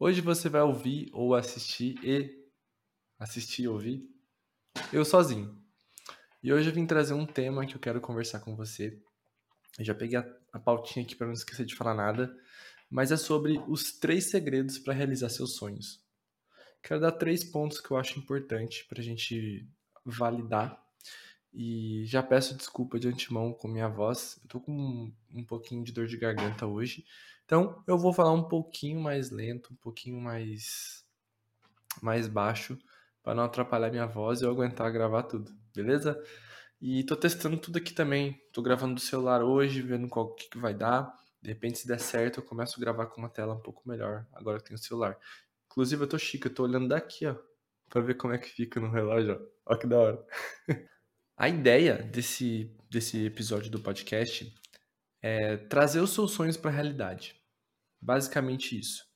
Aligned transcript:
Hoje 0.00 0.20
você 0.20 0.48
vai 0.48 0.62
ouvir 0.62 1.10
ou 1.12 1.34
assistir 1.34 1.98
e 2.04 2.32
assistir 3.18 3.62
e 3.62 3.68
ouvir 3.68 4.08
eu 4.92 5.04
sozinho. 5.04 5.60
E 6.40 6.52
hoje 6.52 6.70
eu 6.70 6.72
vim 6.72 6.86
trazer 6.86 7.14
um 7.14 7.26
tema 7.26 7.66
que 7.66 7.74
eu 7.74 7.80
quero 7.80 8.00
conversar 8.00 8.38
com 8.38 8.54
você. 8.54 8.96
Eu 9.76 9.84
já 9.84 9.96
peguei 9.96 10.16
a, 10.16 10.36
a 10.52 10.60
pautinha 10.60 11.04
aqui 11.04 11.16
para 11.16 11.26
não 11.26 11.34
esquecer 11.34 11.66
de 11.66 11.74
falar 11.74 11.94
nada, 11.94 12.32
mas 12.88 13.10
é 13.10 13.16
sobre 13.16 13.60
os 13.66 13.90
três 13.90 14.26
segredos 14.26 14.78
para 14.78 14.94
realizar 14.94 15.30
seus 15.30 15.56
sonhos. 15.56 16.00
Quero 16.80 17.00
dar 17.00 17.10
três 17.10 17.42
pontos 17.42 17.80
que 17.80 17.90
eu 17.90 17.96
acho 17.96 18.20
importante 18.20 18.86
para 18.88 19.00
a 19.00 19.04
gente 19.04 19.68
validar. 20.04 20.80
E 21.52 22.04
já 22.06 22.22
peço 22.22 22.56
desculpa 22.56 23.00
de 23.00 23.08
antemão 23.08 23.52
com 23.52 23.66
minha 23.66 23.88
voz. 23.88 24.38
Eu 24.44 24.48
tô 24.48 24.60
com 24.60 24.72
um, 24.72 25.12
um 25.34 25.44
pouquinho 25.44 25.82
de 25.82 25.90
dor 25.90 26.06
de 26.06 26.16
garganta 26.16 26.66
hoje. 26.66 27.04
Então 27.48 27.82
eu 27.86 27.96
vou 27.96 28.12
falar 28.12 28.30
um 28.34 28.46
pouquinho 28.46 29.00
mais 29.00 29.30
lento, 29.30 29.72
um 29.72 29.76
pouquinho 29.76 30.20
mais, 30.20 31.02
mais 32.02 32.28
baixo, 32.28 32.78
para 33.22 33.34
não 33.34 33.44
atrapalhar 33.44 33.90
minha 33.90 34.04
voz 34.04 34.42
e 34.42 34.44
eu 34.44 34.50
aguentar 34.50 34.92
gravar 34.92 35.22
tudo, 35.22 35.50
beleza? 35.74 36.22
E 36.78 37.02
tô 37.04 37.16
testando 37.16 37.56
tudo 37.56 37.78
aqui 37.78 37.94
também. 37.94 38.38
Tô 38.52 38.60
gravando 38.60 38.96
do 38.96 39.00
celular 39.00 39.42
hoje, 39.42 39.80
vendo 39.80 40.08
qual 40.08 40.34
que, 40.34 40.46
que 40.50 40.58
vai 40.58 40.74
dar. 40.74 41.10
De 41.40 41.48
repente, 41.48 41.78
se 41.78 41.88
der 41.88 41.98
certo, 41.98 42.40
eu 42.40 42.44
começo 42.44 42.76
a 42.76 42.80
gravar 42.80 43.06
com 43.06 43.18
uma 43.18 43.30
tela 43.30 43.54
um 43.54 43.62
pouco 43.62 43.88
melhor, 43.88 44.26
agora 44.34 44.58
que 44.58 44.64
tenho 44.64 44.78
o 44.78 44.82
celular. 44.82 45.16
Inclusive, 45.70 46.02
eu 46.02 46.08
tô 46.08 46.18
chique, 46.18 46.48
eu 46.48 46.54
tô 46.54 46.64
olhando 46.64 46.88
daqui, 46.88 47.24
ó, 47.26 47.34
pra 47.88 48.02
ver 48.02 48.14
como 48.18 48.34
é 48.34 48.38
que 48.38 48.50
fica 48.50 48.78
no 48.78 48.90
relógio, 48.90 49.40
ó. 49.64 49.72
Ó 49.72 49.76
que 49.76 49.86
da 49.86 49.98
hora. 49.98 50.26
a 51.34 51.48
ideia 51.48 51.94
desse, 52.02 52.76
desse 52.90 53.24
episódio 53.24 53.70
do 53.70 53.80
podcast 53.80 54.54
é 55.22 55.56
trazer 55.56 56.00
os 56.00 56.10
seus 56.10 56.32
sonhos 56.32 56.58
para 56.58 56.70
a 56.70 56.74
realidade. 56.74 57.37
Basicamente 58.00 58.78
isso. 58.78 59.06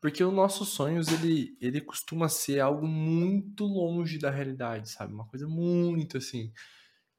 Porque 0.00 0.24
os 0.24 0.32
nossos 0.32 0.70
sonhos, 0.70 1.08
ele, 1.08 1.56
ele 1.60 1.80
costuma 1.80 2.28
ser 2.28 2.58
algo 2.60 2.86
muito 2.86 3.64
longe 3.64 4.18
da 4.18 4.30
realidade, 4.30 4.90
sabe? 4.90 5.14
Uma 5.14 5.26
coisa 5.26 5.46
muito 5.46 6.18
assim, 6.18 6.52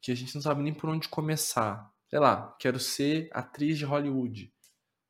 que 0.02 0.12
a 0.12 0.14
gente 0.14 0.34
não 0.34 0.42
sabe 0.42 0.62
nem 0.62 0.74
por 0.74 0.90
onde 0.90 1.08
começar. 1.08 1.90
Sei 2.10 2.18
lá, 2.18 2.54
quero 2.60 2.78
ser 2.78 3.30
atriz 3.32 3.78
de 3.78 3.86
Hollywood. 3.86 4.52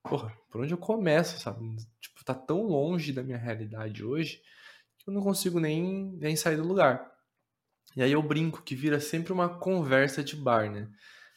Porra, 0.04 0.32
por 0.50 0.60
onde 0.60 0.72
eu 0.72 0.78
começo, 0.78 1.40
sabe? 1.40 1.76
Tipo, 2.00 2.24
tá 2.24 2.34
tão 2.34 2.62
longe 2.62 3.12
da 3.12 3.22
minha 3.22 3.38
realidade 3.38 4.04
hoje 4.04 4.40
que 4.98 5.10
eu 5.10 5.14
não 5.14 5.22
consigo 5.22 5.60
nem, 5.60 6.12
nem 6.18 6.36
sair 6.36 6.56
do 6.56 6.66
lugar. 6.66 7.12
E 7.96 8.02
aí 8.02 8.12
eu 8.12 8.22
brinco 8.22 8.62
que 8.62 8.74
vira 8.74 8.98
sempre 9.00 9.32
uma 9.32 9.48
conversa 9.48 10.22
de 10.24 10.36
bar, 10.36 10.70
né? 10.70 10.88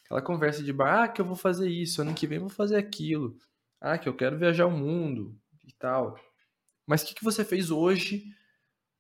Aquela 0.06 0.22
conversa 0.22 0.64
de 0.64 0.72
bar, 0.72 1.04
ah, 1.04 1.08
que 1.08 1.20
eu 1.20 1.26
vou 1.26 1.36
fazer 1.36 1.70
isso, 1.70 2.02
ano 2.02 2.14
que 2.14 2.26
vem 2.26 2.38
eu 2.38 2.44
vou 2.44 2.50
fazer 2.50 2.78
aquilo. 2.78 3.38
Ah, 3.80 3.98
que 3.98 4.10
eu 4.10 4.16
quero 4.16 4.38
viajar 4.38 4.66
o 4.66 4.72
mundo 4.72 5.40
e 5.66 5.72
tal. 5.74 6.20
Mas 6.86 7.04
o 7.04 7.08
que, 7.08 7.16
que 7.16 7.24
você 7.24 7.44
fez 7.46 7.70
hoje 7.70 8.26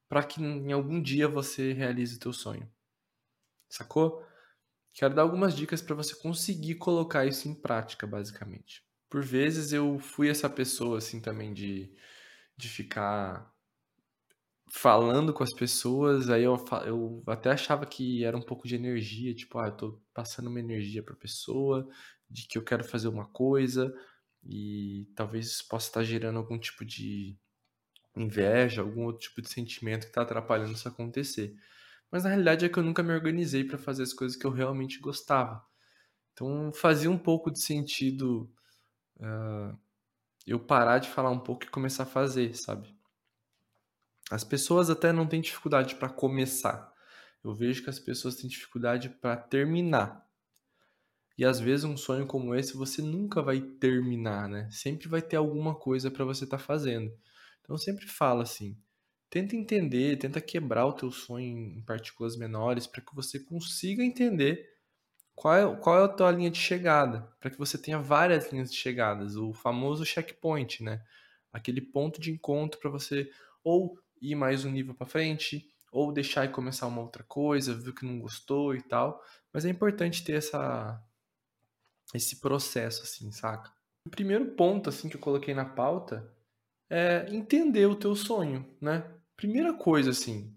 para 0.09 0.23
que 0.23 0.41
em 0.41 0.71
algum 0.71 1.01
dia 1.01 1.27
você 1.27 1.73
realize 1.73 2.15
o 2.15 2.19
teu 2.19 2.33
sonho? 2.33 2.69
Sacou? 3.69 4.25
Quero 4.93 5.13
dar 5.13 5.21
algumas 5.23 5.55
dicas 5.55 5.81
para 5.81 5.95
você 5.95 6.15
conseguir 6.15 6.75
colocar 6.75 7.25
isso 7.25 7.47
em 7.47 7.53
prática, 7.53 8.07
basicamente. 8.07 8.83
Por 9.09 9.23
vezes 9.23 9.71
eu 9.71 9.99
fui 9.99 10.29
essa 10.29 10.49
pessoa 10.49 10.97
assim 10.97 11.21
também 11.21 11.53
de, 11.53 11.93
de 12.57 12.67
ficar 12.67 13.53
falando 14.69 15.33
com 15.33 15.43
as 15.43 15.53
pessoas, 15.53 16.29
aí 16.29 16.43
eu, 16.43 16.55
eu 16.85 17.23
até 17.27 17.51
achava 17.51 17.85
que 17.85 18.23
era 18.23 18.35
um 18.35 18.41
pouco 18.41 18.67
de 18.67 18.75
energia, 18.75 19.33
tipo, 19.33 19.57
ah, 19.59 19.67
eu 19.67 19.77
tô 19.77 20.01
passando 20.13 20.47
uma 20.49 20.59
energia 20.59 21.01
pra 21.01 21.15
pessoa, 21.15 21.87
de 22.29 22.47
que 22.47 22.57
eu 22.57 22.63
quero 22.63 22.83
fazer 22.83 23.07
uma 23.07 23.25
coisa, 23.27 23.93
e 24.47 25.11
talvez 25.15 25.47
isso 25.47 25.67
possa 25.67 25.89
estar 25.89 26.03
gerando 26.03 26.37
algum 26.37 26.57
tipo 26.57 26.85
de 26.85 27.37
inveja, 28.15 28.81
algum 28.81 29.03
outro 29.03 29.21
tipo 29.21 29.41
de 29.41 29.49
sentimento 29.49 30.03
que 30.03 30.07
está 30.07 30.21
atrapalhando 30.21 30.71
isso 30.71 30.87
acontecer. 30.87 31.55
Mas 32.09 32.23
na 32.23 32.29
realidade 32.29 32.65
é 32.65 32.69
que 32.69 32.79
eu 32.79 32.83
nunca 32.83 33.03
me 33.03 33.13
organizei 33.13 33.65
para 33.65 33.77
fazer 33.77 34.03
as 34.03 34.13
coisas 34.13 34.37
que 34.37 34.45
eu 34.45 34.51
realmente 34.51 34.99
gostava. 34.99 35.63
Então 36.31 36.71
fazia 36.73 37.11
um 37.11 37.17
pouco 37.17 37.51
de 37.51 37.59
sentido 37.59 38.49
uh, 39.17 39.77
eu 40.45 40.59
parar 40.59 40.99
de 40.99 41.09
falar 41.09 41.29
um 41.29 41.39
pouco 41.39 41.65
e 41.65 41.69
começar 41.69 42.03
a 42.03 42.05
fazer, 42.07 42.55
sabe? 42.55 42.95
As 44.31 44.43
pessoas 44.43 44.89
até 44.89 45.11
não 45.11 45.27
têm 45.27 45.41
dificuldade 45.41 45.95
para 45.95 46.09
começar. 46.09 46.93
Eu 47.43 47.53
vejo 47.53 47.83
que 47.83 47.89
as 47.89 47.99
pessoas 47.99 48.35
têm 48.35 48.49
dificuldade 48.49 49.09
para 49.09 49.35
terminar. 49.35 50.26
E 51.37 51.45
às 51.45 51.59
vezes 51.59 51.85
um 51.85 51.95
sonho 51.95 52.25
como 52.25 52.55
esse 52.55 52.75
você 52.75 53.01
nunca 53.01 53.41
vai 53.41 53.61
terminar, 53.61 54.49
né? 54.49 54.67
Sempre 54.71 55.07
vai 55.07 55.21
ter 55.21 55.35
alguma 55.35 55.75
coisa 55.75 56.09
para 56.09 56.25
você 56.25 56.45
estar 56.45 56.57
tá 56.57 56.63
fazendo. 56.63 57.13
Então 57.61 57.77
sempre 57.77 58.07
falo 58.07 58.41
assim, 58.41 58.77
tenta 59.29 59.55
entender, 59.55 60.17
tenta 60.17 60.41
quebrar 60.41 60.85
o 60.87 60.93
teu 60.93 61.11
sonho 61.11 61.45
em 61.45 61.81
partículas 61.83 62.35
menores 62.37 62.87
para 62.87 63.01
que 63.01 63.13
você 63.15 63.39
consiga 63.39 64.03
entender 64.03 64.67
qual 65.35 65.55
é, 65.55 65.75
qual 65.77 65.99
é 66.01 66.05
a 66.05 66.07
tua 66.07 66.31
linha 66.31 66.49
de 66.49 66.59
chegada, 66.59 67.29
para 67.39 67.51
que 67.51 67.57
você 67.59 67.77
tenha 67.77 67.99
várias 67.99 68.51
linhas 68.51 68.71
de 68.71 68.77
chegadas, 68.77 69.35
o 69.35 69.53
famoso 69.53 70.05
checkpoint, 70.05 70.83
né? 70.83 71.03
Aquele 71.53 71.81
ponto 71.81 72.19
de 72.19 72.31
encontro 72.31 72.79
para 72.79 72.89
você 72.89 73.29
ou 73.63 73.99
ir 74.21 74.35
mais 74.35 74.65
um 74.65 74.71
nível 74.71 74.95
para 74.95 75.05
frente, 75.05 75.67
ou 75.91 76.11
deixar 76.11 76.45
e 76.45 76.49
começar 76.49 76.87
uma 76.87 77.01
outra 77.01 77.23
coisa, 77.23 77.73
viu 77.73 77.93
que 77.93 78.05
não 78.05 78.19
gostou 78.19 78.75
e 78.75 78.81
tal. 78.81 79.21
Mas 79.53 79.65
é 79.65 79.69
importante 79.69 80.23
ter 80.23 80.33
essa 80.33 81.01
esse 82.13 82.39
processo, 82.39 83.03
assim, 83.03 83.31
saca? 83.31 83.71
O 84.05 84.09
primeiro 84.09 84.55
ponto, 84.55 84.89
assim, 84.89 85.09
que 85.09 85.15
eu 85.15 85.21
coloquei 85.21 85.53
na 85.53 85.65
pauta 85.65 86.33
é 86.89 87.25
entender 87.29 87.85
o 87.85 87.95
teu 87.95 88.15
sonho, 88.15 88.65
né? 88.81 89.11
Primeira 89.35 89.73
coisa, 89.73 90.11
assim, 90.11 90.47
o 90.47 90.55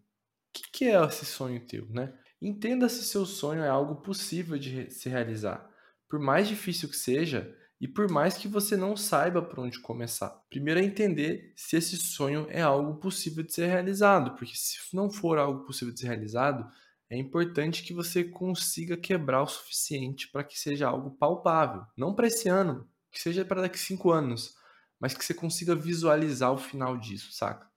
que, 0.53 0.71
que 0.73 0.85
é 0.85 1.05
esse 1.05 1.27
sonho 1.27 1.67
teu, 1.67 1.87
né? 1.91 2.17
Entenda 2.41 2.89
se 2.89 3.05
seu 3.05 3.27
sonho 3.27 3.63
é 3.63 3.69
algo 3.69 3.97
possível 3.97 4.59
de 4.59 4.91
se 4.91 5.09
realizar. 5.09 5.69
Por 6.09 6.19
mais 6.19 6.49
difícil 6.49 6.89
que 6.89 6.97
seja, 6.97 7.55
e 7.81 7.89
por 7.89 8.11
mais 8.11 8.37
que 8.37 8.47
você 8.47 8.77
não 8.77 8.97
saiba 8.97 9.41
por 9.41 9.59
onde 9.59 9.81
começar. 9.81 10.29
Primeiro 10.51 10.81
é 10.81 10.85
entender 10.85 11.53
se 11.57 11.77
esse 11.77 11.97
sonho 11.97 12.47
é 12.51 12.61
algo 12.61 13.01
possível 13.01 13.43
de 13.43 13.55
ser 13.55 13.67
realizado, 13.67 14.35
porque 14.37 14.55
se 14.55 14.79
não 14.95 15.11
for 15.11 15.39
algo 15.39 15.65
possível 15.65 15.93
de 15.93 16.01
ser 16.01 16.09
realizado, 16.09 16.71
é 17.11 17.19
importante 17.19 17.83
que 17.83 17.93
você 17.93 18.23
consiga 18.23 18.97
quebrar 18.97 19.43
o 19.43 19.47
suficiente 19.47 20.29
para 20.29 20.45
que 20.45 20.57
seja 20.57 20.87
algo 20.87 21.11
palpável. 21.11 21.85
Não 21.97 22.15
para 22.15 22.29
esse 22.29 22.49
ano, 22.49 22.89
que 23.11 23.21
seja 23.21 23.45
para 23.45 23.63
daqui 23.63 23.79
cinco 23.79 24.13
anos, 24.13 24.55
mas 24.99 25.13
que 25.13 25.25
você 25.25 25.35
consiga 25.35 25.75
visualizar 25.75 26.53
o 26.53 26.59
final 26.59 26.97
disso, 26.97 27.33
saca? 27.33 27.69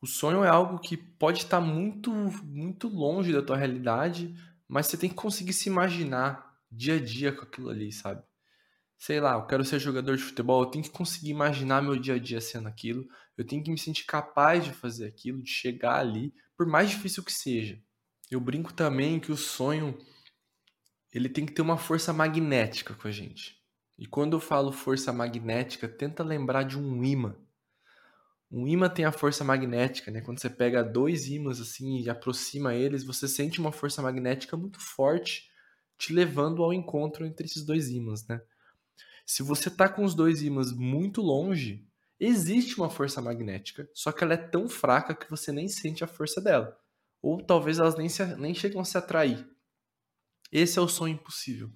O 0.00 0.06
sonho 0.06 0.44
é 0.44 0.48
algo 0.48 0.78
que 0.78 0.96
pode 0.96 1.42
estar 1.42 1.60
muito, 1.60 2.12
muito 2.44 2.86
longe 2.88 3.32
da 3.32 3.42
tua 3.42 3.56
realidade, 3.56 4.32
mas 4.68 4.86
você 4.86 4.96
tem 4.96 5.10
que 5.10 5.16
conseguir 5.16 5.52
se 5.52 5.68
imaginar 5.68 6.56
dia 6.70 6.94
a 6.94 7.00
dia 7.00 7.32
com 7.32 7.42
aquilo 7.42 7.68
ali, 7.68 7.90
sabe? 7.90 8.22
Sei 8.96 9.20
lá, 9.20 9.34
eu 9.34 9.46
quero 9.46 9.64
ser 9.64 9.80
jogador 9.80 10.16
de 10.16 10.22
futebol, 10.22 10.62
eu 10.62 10.70
tenho 10.70 10.84
que 10.84 10.90
conseguir 10.90 11.30
imaginar 11.30 11.82
meu 11.82 11.96
dia 11.96 12.14
a 12.14 12.18
dia 12.18 12.40
sendo 12.40 12.68
aquilo, 12.68 13.04
eu 13.36 13.44
tenho 13.44 13.62
que 13.62 13.70
me 13.70 13.78
sentir 13.78 14.04
capaz 14.04 14.64
de 14.64 14.72
fazer 14.72 15.06
aquilo, 15.06 15.42
de 15.42 15.50
chegar 15.50 15.98
ali, 15.98 16.32
por 16.56 16.66
mais 16.66 16.90
difícil 16.90 17.24
que 17.24 17.32
seja. 17.32 17.82
Eu 18.32 18.40
brinco 18.40 18.72
também 18.72 19.20
que 19.20 19.30
o 19.30 19.36
sonho 19.36 19.98
ele 21.12 21.28
tem 21.28 21.44
que 21.44 21.52
ter 21.52 21.60
uma 21.60 21.76
força 21.76 22.14
magnética 22.14 22.94
com 22.94 23.06
a 23.06 23.10
gente. 23.10 23.60
E 23.98 24.06
quando 24.06 24.34
eu 24.34 24.40
falo 24.40 24.72
força 24.72 25.12
magnética, 25.12 25.86
tenta 25.86 26.24
lembrar 26.24 26.62
de 26.62 26.78
um 26.78 27.04
imã. 27.04 27.36
Um 28.50 28.66
imã 28.66 28.88
tem 28.88 29.04
a 29.04 29.12
força 29.12 29.44
magnética, 29.44 30.10
né? 30.10 30.22
Quando 30.22 30.40
você 30.40 30.48
pega 30.48 30.82
dois 30.82 31.28
ímãs 31.28 31.60
assim 31.60 32.00
e 32.00 32.08
aproxima 32.08 32.74
eles, 32.74 33.04
você 33.04 33.28
sente 33.28 33.60
uma 33.60 33.70
força 33.70 34.00
magnética 34.00 34.56
muito 34.56 34.80
forte 34.80 35.50
te 35.98 36.14
levando 36.14 36.62
ao 36.62 36.72
encontro 36.72 37.26
entre 37.26 37.44
esses 37.44 37.62
dois 37.62 37.90
ímãs, 37.90 38.26
né? 38.26 38.40
Se 39.26 39.42
você 39.42 39.68
tá 39.68 39.90
com 39.90 40.04
os 40.04 40.14
dois 40.14 40.42
ímãs 40.42 40.72
muito 40.72 41.20
longe, 41.20 41.86
existe 42.18 42.78
uma 42.78 42.88
força 42.88 43.20
magnética, 43.20 43.86
só 43.92 44.10
que 44.10 44.24
ela 44.24 44.32
é 44.32 44.38
tão 44.38 44.70
fraca 44.70 45.14
que 45.14 45.28
você 45.28 45.52
nem 45.52 45.68
sente 45.68 46.02
a 46.02 46.06
força 46.06 46.40
dela 46.40 46.81
ou 47.22 47.40
talvez 47.40 47.78
elas 47.78 47.96
nem, 47.96 48.08
se, 48.08 48.24
nem 48.36 48.52
chegam 48.54 48.80
a 48.80 48.84
se 48.84 48.98
atrair. 48.98 49.48
Esse 50.50 50.78
é 50.78 50.82
o 50.82 50.88
sonho 50.88 51.14
impossível. 51.14 51.70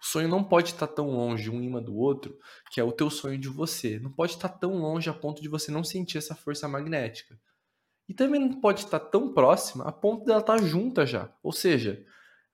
O 0.00 0.06
sonho 0.06 0.28
não 0.28 0.44
pode 0.44 0.70
estar 0.70 0.86
tão 0.86 1.10
longe 1.10 1.50
um 1.50 1.62
imã 1.62 1.82
do 1.82 1.96
outro, 1.96 2.38
que 2.70 2.80
é 2.80 2.84
o 2.84 2.92
teu 2.92 3.10
sonho 3.10 3.38
de 3.38 3.48
você. 3.48 3.98
Não 3.98 4.12
pode 4.12 4.32
estar 4.32 4.48
tão 4.48 4.78
longe 4.78 5.10
a 5.10 5.14
ponto 5.14 5.42
de 5.42 5.48
você 5.48 5.70
não 5.72 5.82
sentir 5.82 6.18
essa 6.18 6.34
força 6.34 6.68
magnética. 6.68 7.38
E 8.08 8.14
também 8.14 8.40
não 8.40 8.60
pode 8.60 8.80
estar 8.80 9.00
tão 9.00 9.32
próxima 9.32 9.84
a 9.84 9.92
ponto 9.92 10.24
dela 10.24 10.40
estar 10.40 10.58
junta 10.58 11.06
já. 11.06 11.34
Ou 11.42 11.52
seja, 11.52 12.04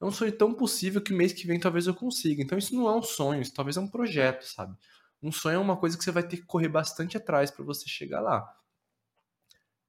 é 0.01 0.05
um 0.05 0.11
sonho 0.11 0.33
tão 0.33 0.55
possível 0.55 1.01
que 1.01 1.13
mês 1.13 1.33
que 1.33 1.47
vem 1.47 1.61
talvez 1.61 1.87
eu 1.87 1.95
consiga. 1.95 2.43
Então 2.43 2.57
isso 2.57 2.75
não 2.75 2.89
é 2.89 2.97
um 2.97 3.03
sonho, 3.03 3.43
isso 3.43 3.53
talvez 3.53 3.77
é 3.77 3.81
um 3.81 3.89
projeto, 3.89 4.45
sabe? 4.45 4.77
Um 5.23 5.31
sonho 5.31 5.57
é 5.57 5.59
uma 5.59 5.77
coisa 5.77 5.99
que 5.99 6.05
você 6.05 6.11
vai 6.11 6.23
ter 6.23 6.39
que 6.39 6.47
correr 6.47 6.69
bastante 6.69 7.17
atrás 7.17 7.51
para 7.51 7.65
você 7.65 7.89
chegar 7.89 8.21
lá. 8.21 8.49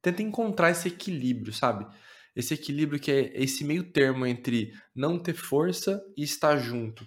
Tenta 0.02 0.20
encontrar 0.20 0.70
esse 0.70 0.88
equilíbrio, 0.88 1.52
sabe? 1.52 1.86
Esse 2.34 2.54
equilíbrio 2.54 3.00
que 3.00 3.10
é 3.10 3.42
esse 3.42 3.64
meio 3.64 3.84
termo 3.92 4.26
entre 4.26 4.72
não 4.94 5.18
ter 5.18 5.34
força 5.34 6.02
e 6.16 6.22
estar 6.22 6.56
junto. 6.56 7.06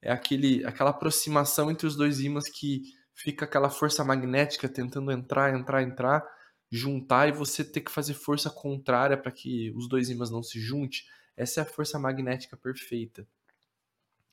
É 0.00 0.10
aquele, 0.10 0.64
aquela 0.64 0.90
aproximação 0.90 1.70
entre 1.70 1.86
os 1.86 1.94
dois 1.94 2.20
ímãs 2.20 2.48
que 2.48 2.82
fica 3.14 3.44
aquela 3.44 3.70
força 3.70 4.02
magnética 4.02 4.68
tentando 4.68 5.12
entrar, 5.12 5.54
entrar, 5.54 5.82
entrar, 5.82 6.24
juntar 6.70 7.28
e 7.28 7.32
você 7.32 7.62
ter 7.62 7.82
que 7.82 7.92
fazer 7.92 8.14
força 8.14 8.50
contrária 8.50 9.16
para 9.16 9.30
que 9.30 9.72
os 9.76 9.88
dois 9.88 10.08
ímãs 10.08 10.30
não 10.30 10.42
se 10.42 10.58
juntem. 10.58 11.00
Essa 11.36 11.60
é 11.60 11.62
a 11.62 11.66
força 11.66 11.98
magnética 11.98 12.56
perfeita. 12.56 13.26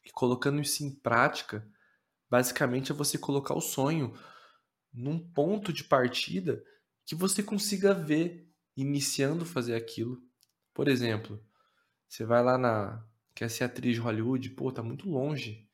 E 0.06 0.10
colocando 0.12 0.62
isso 0.62 0.84
em 0.84 0.90
prática, 0.90 1.68
basicamente 2.30 2.92
é 2.92 2.96
você 2.96 3.18
colocar 3.18 3.54
o 3.54 3.62
sonho 3.62 4.14
num 4.94 5.20
ponto 5.20 5.72
de 5.72 5.84
partida 5.84 6.64
que 7.06 7.14
você 7.14 7.44
consiga 7.44 7.94
ver 7.94 8.50
iniciando 8.76 9.46
fazer 9.46 9.76
aquilo. 9.76 10.22
Por 10.74 10.88
exemplo, 10.88 11.44
você 12.08 12.26
vai 12.26 12.44
lá 12.44 12.58
na 12.58 13.06
quer 13.36 13.50
ser 13.50 13.66
atriz 13.66 13.96
de 13.96 14.02
Hollywood, 14.02 14.50
pô, 14.52 14.72
tá 14.72 14.84
muito 14.84 15.10
longe. 15.10 15.68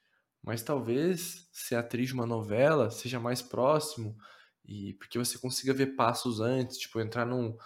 Mas 0.43 0.63
talvez 0.63 1.49
ser 1.53 1.75
atriz 1.75 2.09
de 2.09 2.13
uma 2.13 2.25
novela 2.27 2.91
seja 2.91 3.19
mais 3.19 3.41
próximo 3.41 4.17
e 4.65 4.93
porque 4.95 5.17
você 5.19 5.37
consiga 5.39 5.73
ver 5.73 5.95
passos 5.95 6.39
antes, 6.41 6.77
tipo 6.79 6.99
entrar 7.01 7.25
num, 7.25 7.57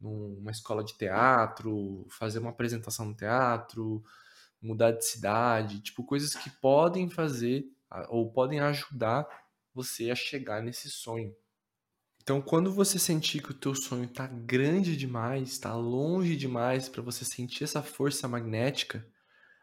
numa 0.00 0.50
escola 0.50 0.84
de 0.84 0.96
teatro, 0.96 2.06
fazer 2.10 2.38
uma 2.40 2.50
apresentação 2.50 3.06
no 3.06 3.16
teatro, 3.16 4.04
mudar 4.62 4.92
de 4.92 5.04
cidade, 5.06 5.80
tipo 5.82 6.04
coisas 6.04 6.34
que 6.34 6.50
podem 6.50 7.10
fazer 7.10 7.66
ou 8.08 8.32
podem 8.32 8.60
ajudar 8.60 9.26
você 9.74 10.10
a 10.10 10.14
chegar 10.16 10.62
nesse 10.62 10.90
sonho. 10.90 11.34
Então, 12.26 12.42
quando 12.42 12.72
você 12.72 12.98
sentir 12.98 13.40
que 13.40 13.52
o 13.52 13.54
teu 13.54 13.72
sonho 13.72 14.06
está 14.06 14.26
grande 14.26 14.96
demais, 14.96 15.48
está 15.48 15.72
longe 15.76 16.34
demais 16.34 16.88
para 16.88 17.00
você 17.00 17.24
sentir 17.24 17.62
essa 17.62 17.84
força 17.84 18.26
magnética, 18.26 19.08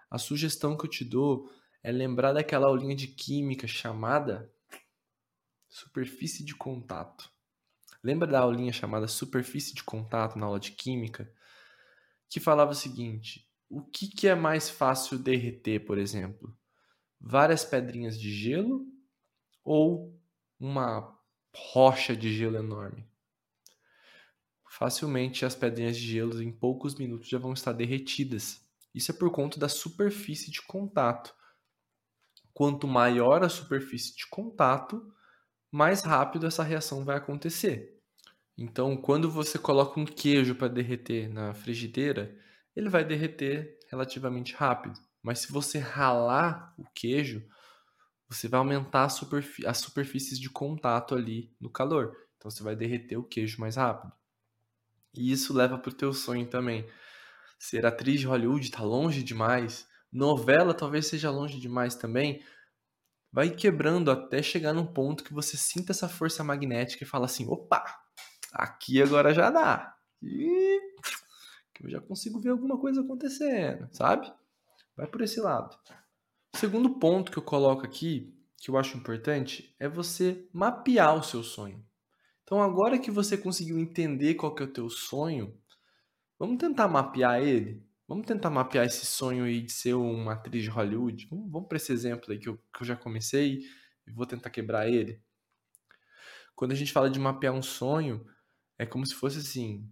a 0.09 0.17
sugestão 0.17 0.77
que 0.77 0.85
eu 0.85 0.89
te 0.89 1.03
dou 1.03 1.51
é 1.83 1.91
lembrar 1.91 2.31
daquela 2.31 2.67
aulinha 2.67 2.95
de 2.95 3.07
química 3.07 3.67
chamada 3.67 4.49
superfície 5.67 6.45
de 6.45 6.55
contato. 6.55 7.29
Lembra 8.01 8.29
da 8.29 8.39
aulinha 8.39 8.71
chamada 8.71 9.09
superfície 9.09 9.73
de 9.73 9.83
contato 9.83 10.39
na 10.39 10.45
aula 10.45 10.57
de 10.57 10.71
química? 10.71 11.29
Que 12.29 12.39
falava 12.39 12.71
o 12.71 12.75
seguinte: 12.75 13.45
o 13.67 13.81
que, 13.81 14.07
que 14.07 14.25
é 14.25 14.35
mais 14.35 14.69
fácil 14.69 15.19
derreter, 15.19 15.83
por 15.83 15.97
exemplo? 15.97 16.57
Várias 17.19 17.65
pedrinhas 17.65 18.17
de 18.17 18.31
gelo 18.31 18.87
ou 19.65 20.17
uma 20.57 21.21
rocha 21.53 22.15
de 22.15 22.35
gelo 22.35 22.57
enorme? 22.57 23.07
Facilmente 24.69 25.45
as 25.45 25.55
pedrinhas 25.55 25.95
de 25.97 26.05
gelo 26.05 26.41
em 26.41 26.51
poucos 26.51 26.95
minutos 26.95 27.29
já 27.29 27.37
vão 27.37 27.53
estar 27.53 27.73
derretidas. 27.73 28.61
Isso 28.93 29.11
é 29.11 29.13
por 29.13 29.31
conta 29.31 29.59
da 29.59 29.69
superfície 29.69 30.49
de 30.49 30.61
contato. 30.61 31.33
Quanto 32.53 32.87
maior 32.87 33.43
a 33.43 33.49
superfície 33.49 34.15
de 34.15 34.27
contato, 34.27 35.13
mais 35.71 36.01
rápido 36.01 36.45
essa 36.45 36.63
reação 36.63 37.03
vai 37.03 37.17
acontecer. 37.17 37.99
Então, 38.57 38.95
quando 38.95 39.29
você 39.29 39.57
coloca 39.57 39.99
um 39.99 40.05
queijo 40.05 40.53
para 40.55 40.67
derreter 40.67 41.27
na 41.27 41.53
frigideira, 41.53 42.35
ele 42.75 42.89
vai 42.89 43.03
derreter 43.03 43.79
relativamente 43.89 44.53
rápido. 44.53 44.99
Mas 45.21 45.39
se 45.39 45.51
você 45.51 45.79
ralar 45.79 46.73
o 46.77 46.83
queijo, 46.93 47.43
você 48.33 48.47
vai 48.47 48.57
aumentar 48.59 49.05
as 49.05 49.77
superfícies 49.77 50.39
de 50.39 50.49
contato 50.49 51.15
ali 51.15 51.55
no 51.59 51.69
calor. 51.69 52.17
Então 52.37 52.49
você 52.49 52.63
vai 52.63 52.75
derreter 52.75 53.17
o 53.17 53.23
queijo 53.23 53.59
mais 53.59 53.75
rápido. 53.75 54.11
E 55.13 55.31
isso 55.31 55.53
leva 55.53 55.77
para 55.77 55.89
o 55.89 55.95
teu 55.95 56.13
sonho 56.13 56.47
também. 56.47 56.87
Ser 57.59 57.85
atriz 57.85 58.19
de 58.19 58.27
Hollywood 58.27 58.65
está 58.65 58.83
longe 58.83 59.23
demais. 59.23 59.87
Novela 60.11 60.73
talvez 60.73 61.07
seja 61.07 61.29
longe 61.29 61.59
demais 61.59 61.95
também. 61.95 62.43
Vai 63.31 63.49
quebrando 63.49 64.11
até 64.11 64.41
chegar 64.43 64.73
num 64.73 64.85
ponto 64.85 65.23
que 65.23 65.33
você 65.33 65.55
sinta 65.55 65.91
essa 65.91 66.09
força 66.09 66.43
magnética 66.43 67.03
e 67.03 67.07
fala 67.07 67.25
assim: 67.25 67.47
opa, 67.47 67.83
aqui 68.51 69.01
agora 69.01 69.33
já 69.33 69.49
dá. 69.49 69.95
E 70.21 70.79
eu 71.81 71.89
já 71.89 72.01
consigo 72.01 72.39
ver 72.39 72.49
alguma 72.49 72.77
coisa 72.77 73.01
acontecendo, 73.01 73.87
sabe? 73.91 74.31
Vai 74.95 75.07
por 75.07 75.21
esse 75.21 75.39
lado. 75.39 75.77
Segundo 76.63 76.91
ponto 76.91 77.29
que 77.29 77.37
eu 77.37 77.43
coloco 77.43 77.85
aqui, 77.85 78.33
que 78.55 78.71
eu 78.71 78.77
acho 78.77 78.95
importante, 78.95 79.75
é 79.77 79.89
você 79.89 80.47
mapear 80.53 81.13
o 81.13 81.21
seu 81.21 81.43
sonho. 81.43 81.85
Então, 82.41 82.63
agora 82.63 82.97
que 82.97 83.11
você 83.11 83.37
conseguiu 83.37 83.77
entender 83.77 84.35
qual 84.35 84.55
que 84.55 84.63
é 84.63 84.65
o 84.65 84.71
teu 84.71 84.89
sonho, 84.89 85.59
vamos 86.39 86.55
tentar 86.57 86.87
mapear 86.87 87.43
ele? 87.43 87.85
Vamos 88.07 88.25
tentar 88.25 88.49
mapear 88.49 88.85
esse 88.85 89.05
sonho 89.05 89.43
aí 89.43 89.61
de 89.61 89.73
ser 89.73 89.95
uma 89.95 90.35
atriz 90.35 90.63
de 90.63 90.69
Hollywood? 90.69 91.27
Vamos, 91.29 91.51
vamos 91.51 91.67
para 91.67 91.75
esse 91.75 91.91
exemplo 91.91 92.31
aí 92.31 92.39
que 92.39 92.47
eu, 92.47 92.55
que 92.55 92.83
eu 92.83 92.87
já 92.87 92.95
comecei 92.95 93.59
e 94.07 94.11
vou 94.13 94.25
tentar 94.25 94.49
quebrar 94.49 94.87
ele. 94.87 95.21
Quando 96.55 96.71
a 96.71 96.75
gente 96.75 96.93
fala 96.93 97.09
de 97.09 97.19
mapear 97.19 97.53
um 97.53 97.61
sonho, 97.61 98.25
é 98.79 98.85
como 98.85 99.05
se 99.05 99.13
fosse 99.13 99.39
assim: 99.39 99.85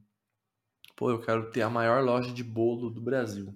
pô, 0.95 1.11
eu 1.11 1.19
quero 1.19 1.51
ter 1.51 1.63
a 1.63 1.69
maior 1.69 2.01
loja 2.01 2.31
de 2.31 2.45
bolo 2.45 2.89
do 2.89 3.01
Brasil. 3.01 3.53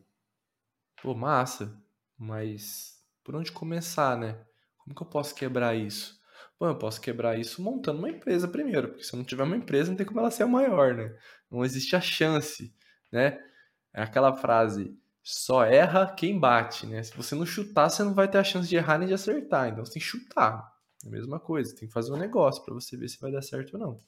Pô, 1.01 1.15
massa, 1.15 1.81
mas 2.17 2.94
por 3.25 3.35
onde 3.35 3.51
começar, 3.51 4.15
né? 4.15 4.37
Como 4.77 4.95
que 4.95 5.01
eu 5.01 5.07
posso 5.07 5.33
quebrar 5.33 5.75
isso? 5.75 6.21
Bom, 6.59 6.67
eu 6.67 6.77
posso 6.77 7.01
quebrar 7.01 7.37
isso 7.37 7.61
montando 7.61 7.99
uma 7.99 8.09
empresa 8.09 8.47
primeiro, 8.47 8.89
porque 8.89 9.03
se 9.03 9.13
eu 9.13 9.17
não 9.17 9.25
tiver 9.25 9.43
uma 9.43 9.57
empresa, 9.57 9.89
não 9.89 9.97
tem 9.97 10.05
como 10.05 10.19
ela 10.19 10.31
ser 10.31 10.43
a 10.43 10.47
maior, 10.47 10.93
né? 10.93 11.17
Não 11.51 11.65
existe 11.65 11.95
a 11.95 12.01
chance, 12.01 12.73
né? 13.11 13.43
É 13.91 14.03
aquela 14.03 14.33
frase, 14.35 14.95
só 15.23 15.65
erra 15.65 16.13
quem 16.13 16.39
bate, 16.39 16.85
né? 16.85 17.01
Se 17.01 17.17
você 17.17 17.33
não 17.33 17.45
chutar, 17.45 17.89
você 17.89 18.03
não 18.03 18.13
vai 18.13 18.29
ter 18.29 18.37
a 18.37 18.43
chance 18.43 18.69
de 18.69 18.75
errar 18.75 18.99
nem 18.99 19.07
de 19.07 19.13
acertar. 19.15 19.69
Então 19.69 19.83
você 19.83 19.93
tem 19.93 20.01
que 20.01 20.07
chutar. 20.07 20.71
É 21.03 21.07
a 21.07 21.11
mesma 21.11 21.39
coisa, 21.39 21.75
tem 21.75 21.87
que 21.87 21.93
fazer 21.93 22.13
um 22.13 22.17
negócio 22.17 22.63
para 22.63 22.75
você 22.75 22.95
ver 22.95 23.09
se 23.09 23.19
vai 23.19 23.31
dar 23.31 23.41
certo 23.41 23.73
ou 23.73 23.79
não. 23.79 24.01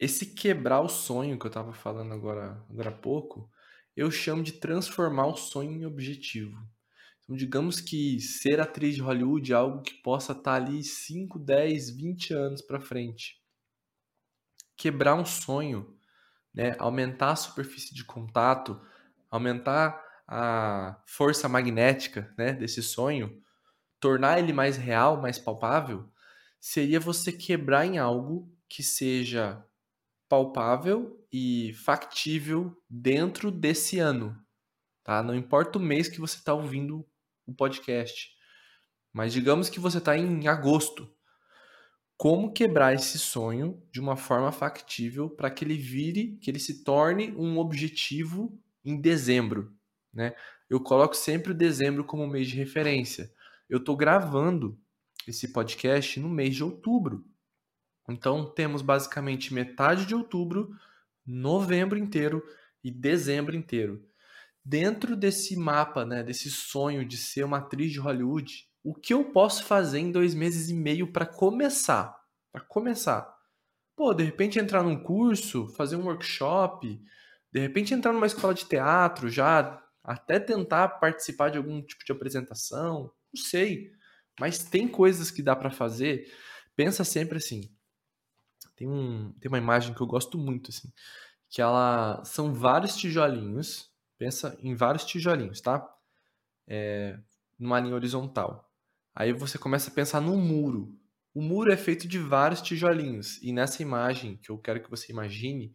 Esse 0.00 0.26
quebrar 0.26 0.80
o 0.80 0.88
sonho 0.88 1.38
que 1.38 1.46
eu 1.46 1.50
tava 1.50 1.72
falando 1.74 2.12
agora, 2.14 2.64
agora 2.70 2.88
há 2.88 2.92
pouco, 2.92 3.48
eu 3.94 4.10
chamo 4.10 4.42
de 4.42 4.52
transformar 4.52 5.26
o 5.26 5.36
sonho 5.36 5.70
em 5.70 5.84
objetivo. 5.84 6.58
Então, 7.32 7.36
digamos 7.38 7.80
que 7.80 8.20
ser 8.20 8.60
atriz 8.60 8.94
de 8.94 9.00
Hollywood 9.00 9.52
é 9.52 9.54
algo 9.54 9.80
que 9.80 9.94
possa 9.94 10.32
estar 10.32 10.42
tá 10.42 10.54
ali 10.54 10.84
5, 10.84 11.38
10, 11.38 11.88
20 11.88 12.34
anos 12.34 12.60
para 12.60 12.78
frente. 12.78 13.40
Quebrar 14.76 15.14
um 15.14 15.24
sonho, 15.24 15.96
né? 16.52 16.76
aumentar 16.78 17.30
a 17.30 17.36
superfície 17.36 17.94
de 17.94 18.04
contato, 18.04 18.78
aumentar 19.30 19.98
a 20.28 21.02
força 21.06 21.48
magnética 21.48 22.30
né? 22.36 22.52
desse 22.52 22.82
sonho, 22.82 23.42
tornar 23.98 24.38
ele 24.38 24.52
mais 24.52 24.76
real, 24.76 25.18
mais 25.18 25.38
palpável, 25.38 26.12
seria 26.60 27.00
você 27.00 27.32
quebrar 27.32 27.86
em 27.86 27.96
algo 27.96 28.54
que 28.68 28.82
seja 28.82 29.64
palpável 30.28 31.18
e 31.32 31.72
factível 31.82 32.76
dentro 32.90 33.50
desse 33.50 33.98
ano. 33.98 34.38
Tá? 35.02 35.22
Não 35.22 35.34
importa 35.34 35.78
o 35.78 35.82
mês 35.82 36.08
que 36.08 36.20
você 36.20 36.36
está 36.36 36.52
ouvindo 36.52 37.06
o 37.46 37.54
podcast. 37.54 38.30
Mas 39.12 39.32
digamos 39.32 39.68
que 39.68 39.80
você 39.80 39.98
está 39.98 40.16
em 40.16 40.48
agosto. 40.48 41.12
Como 42.16 42.52
quebrar 42.52 42.94
esse 42.94 43.18
sonho 43.18 43.82
de 43.90 44.00
uma 44.00 44.16
forma 44.16 44.52
factível 44.52 45.28
para 45.28 45.50
que 45.50 45.64
ele 45.64 45.76
vire, 45.76 46.38
que 46.40 46.50
ele 46.50 46.58
se 46.58 46.84
torne 46.84 47.32
um 47.32 47.58
objetivo 47.58 48.58
em 48.84 49.00
dezembro, 49.00 49.74
né? 50.12 50.34
Eu 50.70 50.80
coloco 50.80 51.14
sempre 51.14 51.52
o 51.52 51.54
dezembro 51.54 52.04
como 52.04 52.26
mês 52.26 52.48
de 52.48 52.56
referência. 52.56 53.32
Eu 53.68 53.78
estou 53.78 53.96
gravando 53.96 54.78
esse 55.26 55.52
podcast 55.52 56.18
no 56.18 56.28
mês 56.28 56.54
de 56.54 56.64
outubro. 56.64 57.24
Então 58.08 58.46
temos 58.46 58.82
basicamente 58.82 59.52
metade 59.52 60.06
de 60.06 60.14
outubro, 60.14 60.74
novembro 61.26 61.98
inteiro 61.98 62.42
e 62.82 62.90
dezembro 62.90 63.54
inteiro 63.54 64.02
dentro 64.64 65.16
desse 65.16 65.56
mapa, 65.56 66.04
né, 66.04 66.22
desse 66.22 66.50
sonho 66.50 67.04
de 67.04 67.16
ser 67.16 67.44
uma 67.44 67.58
atriz 67.58 67.92
de 67.92 67.98
Hollywood, 67.98 68.68
o 68.82 68.94
que 68.94 69.14
eu 69.14 69.24
posso 69.32 69.64
fazer 69.64 69.98
em 69.98 70.12
dois 70.12 70.34
meses 70.34 70.68
e 70.68 70.74
meio 70.74 71.12
para 71.12 71.26
começar? 71.26 72.16
Para 72.52 72.62
começar. 72.62 73.32
Pô, 73.96 74.12
de 74.14 74.24
repente 74.24 74.58
entrar 74.58 74.82
num 74.82 75.02
curso, 75.02 75.68
fazer 75.68 75.96
um 75.96 76.06
workshop, 76.06 77.00
de 77.52 77.60
repente 77.60 77.94
entrar 77.94 78.12
numa 78.12 78.26
escola 78.26 78.54
de 78.54 78.64
teatro 78.64 79.28
já, 79.28 79.80
até 80.02 80.40
tentar 80.40 80.88
participar 80.88 81.50
de 81.50 81.58
algum 81.58 81.82
tipo 81.82 82.04
de 82.04 82.12
apresentação, 82.12 83.12
não 83.32 83.42
sei. 83.42 83.90
Mas 84.40 84.58
tem 84.58 84.88
coisas 84.88 85.30
que 85.30 85.42
dá 85.42 85.54
para 85.54 85.70
fazer. 85.70 86.26
Pensa 86.74 87.04
sempre 87.04 87.36
assim. 87.36 87.70
Tem, 88.74 88.88
um, 88.88 89.32
tem 89.38 89.48
uma 89.48 89.58
imagem 89.58 89.94
que 89.94 90.00
eu 90.00 90.06
gosto 90.06 90.38
muito, 90.38 90.70
assim, 90.70 90.90
que 91.48 91.60
ela 91.60 92.24
são 92.24 92.52
vários 92.54 92.96
tijolinhos 92.96 93.91
Pensa 94.22 94.56
em 94.62 94.72
vários 94.76 95.04
tijolinhos, 95.04 95.60
tá? 95.60 95.84
É, 96.68 97.18
numa 97.58 97.80
linha 97.80 97.96
horizontal. 97.96 98.72
Aí 99.12 99.32
você 99.32 99.58
começa 99.58 99.90
a 99.90 99.92
pensar 99.92 100.20
num 100.20 100.36
muro. 100.36 100.96
O 101.34 101.42
muro 101.42 101.72
é 101.72 101.76
feito 101.76 102.06
de 102.06 102.20
vários 102.20 102.62
tijolinhos. 102.62 103.42
E 103.42 103.52
nessa 103.52 103.82
imagem 103.82 104.36
que 104.36 104.48
eu 104.48 104.56
quero 104.56 104.80
que 104.80 104.88
você 104.88 105.10
imagine, 105.10 105.74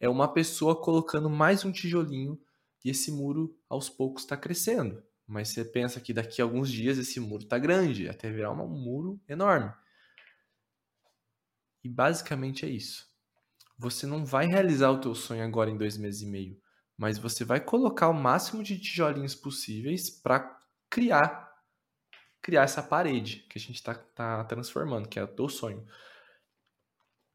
é 0.00 0.08
uma 0.08 0.26
pessoa 0.26 0.74
colocando 0.74 1.30
mais 1.30 1.64
um 1.64 1.70
tijolinho 1.70 2.36
e 2.84 2.90
esse 2.90 3.12
muro 3.12 3.56
aos 3.68 3.88
poucos 3.88 4.24
está 4.24 4.36
crescendo. 4.36 5.00
Mas 5.24 5.50
você 5.50 5.64
pensa 5.64 6.00
que 6.00 6.12
daqui 6.12 6.42
a 6.42 6.44
alguns 6.44 6.68
dias 6.68 6.98
esse 6.98 7.20
muro 7.20 7.44
está 7.44 7.56
grande, 7.56 8.08
até 8.08 8.28
virar 8.28 8.50
um 8.50 8.66
muro 8.66 9.20
enorme. 9.28 9.72
E 11.84 11.88
basicamente 11.88 12.66
é 12.66 12.68
isso. 12.68 13.06
Você 13.78 14.08
não 14.08 14.26
vai 14.26 14.46
realizar 14.46 14.90
o 14.90 15.00
teu 15.00 15.14
sonho 15.14 15.44
agora 15.44 15.70
em 15.70 15.76
dois 15.76 15.96
meses 15.96 16.22
e 16.22 16.26
meio, 16.26 16.60
mas 16.96 17.18
você 17.18 17.44
vai 17.44 17.60
colocar 17.60 18.08
o 18.08 18.14
máximo 18.14 18.62
de 18.62 18.78
tijolinhos 18.78 19.34
possíveis 19.34 20.10
para 20.10 20.58
criar 20.90 21.46
criar 22.46 22.62
essa 22.62 22.80
parede 22.80 23.44
que 23.50 23.58
a 23.58 23.60
gente 23.60 23.74
está 23.74 23.92
tá 23.92 24.44
transformando, 24.44 25.08
que 25.08 25.18
é 25.18 25.24
o 25.24 25.26
teu 25.26 25.48
sonho. 25.48 25.84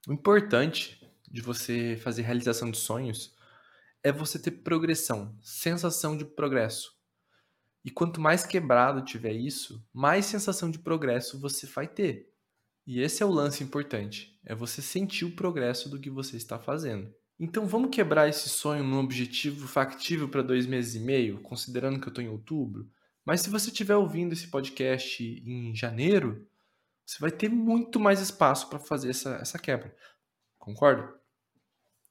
O 0.08 0.14
importante 0.14 1.06
de 1.30 1.42
você 1.42 1.98
fazer 2.02 2.22
realização 2.22 2.72
de 2.72 2.78
sonhos 2.78 3.36
é 4.02 4.10
você 4.10 4.40
ter 4.40 4.52
progressão, 4.52 5.38
sensação 5.42 6.16
de 6.16 6.24
progresso. 6.24 6.94
E 7.84 7.92
quanto 7.92 8.22
mais 8.22 8.46
quebrado 8.46 9.04
tiver 9.04 9.34
isso, 9.34 9.86
mais 9.92 10.26
sensação 10.28 10.72
de 10.72 10.80
progresso 10.80 11.42
você 11.42 11.68
vai 11.68 11.90
ter. 11.90 12.34
E 12.88 13.02
esse 13.02 13.22
é 13.22 13.26
o 13.26 13.32
lance 13.32 13.64
importante, 13.64 14.40
é 14.46 14.56
você 14.56 14.82
sentir 14.82 15.26
o 15.26 15.36
progresso 15.36 15.90
do 15.90 16.00
que 16.00 16.10
você 16.10 16.38
está 16.38 16.58
fazendo. 16.58 17.14
Então 17.44 17.66
vamos 17.66 17.90
quebrar 17.90 18.30
esse 18.30 18.48
sonho 18.50 18.84
num 18.84 19.00
objetivo 19.00 19.68
factível 19.68 20.30
para 20.30 20.44
dois 20.44 20.68
meses 20.68 20.94
e 20.94 21.00
meio, 21.00 21.42
considerando 21.42 22.00
que 22.00 22.06
eu 22.06 22.12
estou 22.12 22.24
em 22.24 22.30
outubro. 22.30 22.88
Mas 23.26 23.42
se 23.42 23.50
você 23.50 23.72
estiver 23.72 23.96
ouvindo 23.96 24.34
esse 24.34 24.48
podcast 24.48 25.24
em 25.24 25.76
janeiro, 25.76 26.48
você 27.04 27.18
vai 27.20 27.32
ter 27.32 27.50
muito 27.50 28.00
mais 28.00 28.22
espaço 28.22 28.70
para 28.70 28.78
fazer 28.78 29.10
essa, 29.10 29.38
essa 29.38 29.58
quebra. 29.58 29.92
Concorda? 30.60 31.12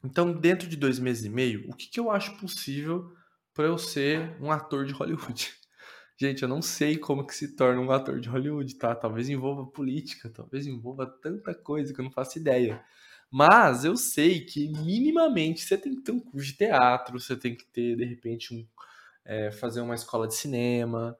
Então, 0.02 0.32
dentro 0.32 0.68
de 0.68 0.76
dois 0.76 0.98
meses 0.98 1.24
e 1.24 1.28
meio, 1.28 1.70
o 1.70 1.76
que, 1.76 1.86
que 1.86 2.00
eu 2.00 2.10
acho 2.10 2.36
possível 2.38 3.14
para 3.54 3.66
eu 3.66 3.78
ser 3.78 4.36
um 4.40 4.50
ator 4.50 4.84
de 4.84 4.92
Hollywood? 4.92 5.52
Gente, 6.18 6.42
eu 6.42 6.48
não 6.48 6.60
sei 6.60 6.98
como 6.98 7.24
que 7.24 7.36
se 7.36 7.54
torna 7.54 7.80
um 7.80 7.92
ator 7.92 8.18
de 8.18 8.28
Hollywood, 8.28 8.74
tá? 8.74 8.96
Talvez 8.96 9.28
envolva 9.28 9.64
política, 9.64 10.28
talvez 10.28 10.66
envolva 10.66 11.06
tanta 11.06 11.54
coisa 11.54 11.94
que 11.94 12.00
eu 12.00 12.04
não 12.04 12.10
faço 12.10 12.36
ideia. 12.36 12.84
Mas 13.30 13.84
eu 13.84 13.96
sei 13.96 14.44
que 14.44 14.68
minimamente 14.68 15.62
você 15.62 15.78
tem 15.78 15.94
que 15.94 16.02
ter 16.02 16.12
um 16.12 16.20
curso 16.20 16.46
de 16.48 16.54
teatro, 16.54 17.18
você 17.20 17.36
tem 17.36 17.54
que 17.54 17.64
ter, 17.66 17.96
de 17.96 18.04
repente, 18.04 18.52
um, 18.52 18.66
é, 19.24 19.52
fazer 19.52 19.80
uma 19.80 19.94
escola 19.94 20.26
de 20.26 20.34
cinema. 20.34 21.16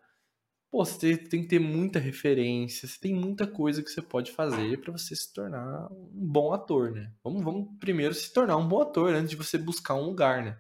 Pô, 0.71 0.85
você 0.85 1.17
tem 1.17 1.43
que 1.43 1.49
ter 1.49 1.59
muita 1.61 1.99
referência, 1.99 2.88
você 2.88 2.99
tem 3.00 3.14
muita 3.14 3.47
coisa 3.47 3.83
que 3.83 3.90
você 3.90 4.02
pode 4.02 4.33
fazer 4.33 4.81
para 4.81 4.93
você 4.93 5.17
se 5.17 5.33
tornar 5.33 5.88
um 5.93 6.29
bom 6.29 6.52
ator, 6.52 6.93
né? 6.93 7.12
Vamos, 7.25 7.43
vamos 7.43 7.69
primeiro 7.79 8.14
se 8.14 8.33
tornar 8.33 8.57
um 8.57 8.69
bom 8.69 8.81
ator 8.83 9.14
antes 9.14 9.31
de 9.31 9.37
você 9.37 9.59
buscar 9.59 9.95
um 9.95 10.07
lugar, 10.07 10.45
né? 10.45 10.59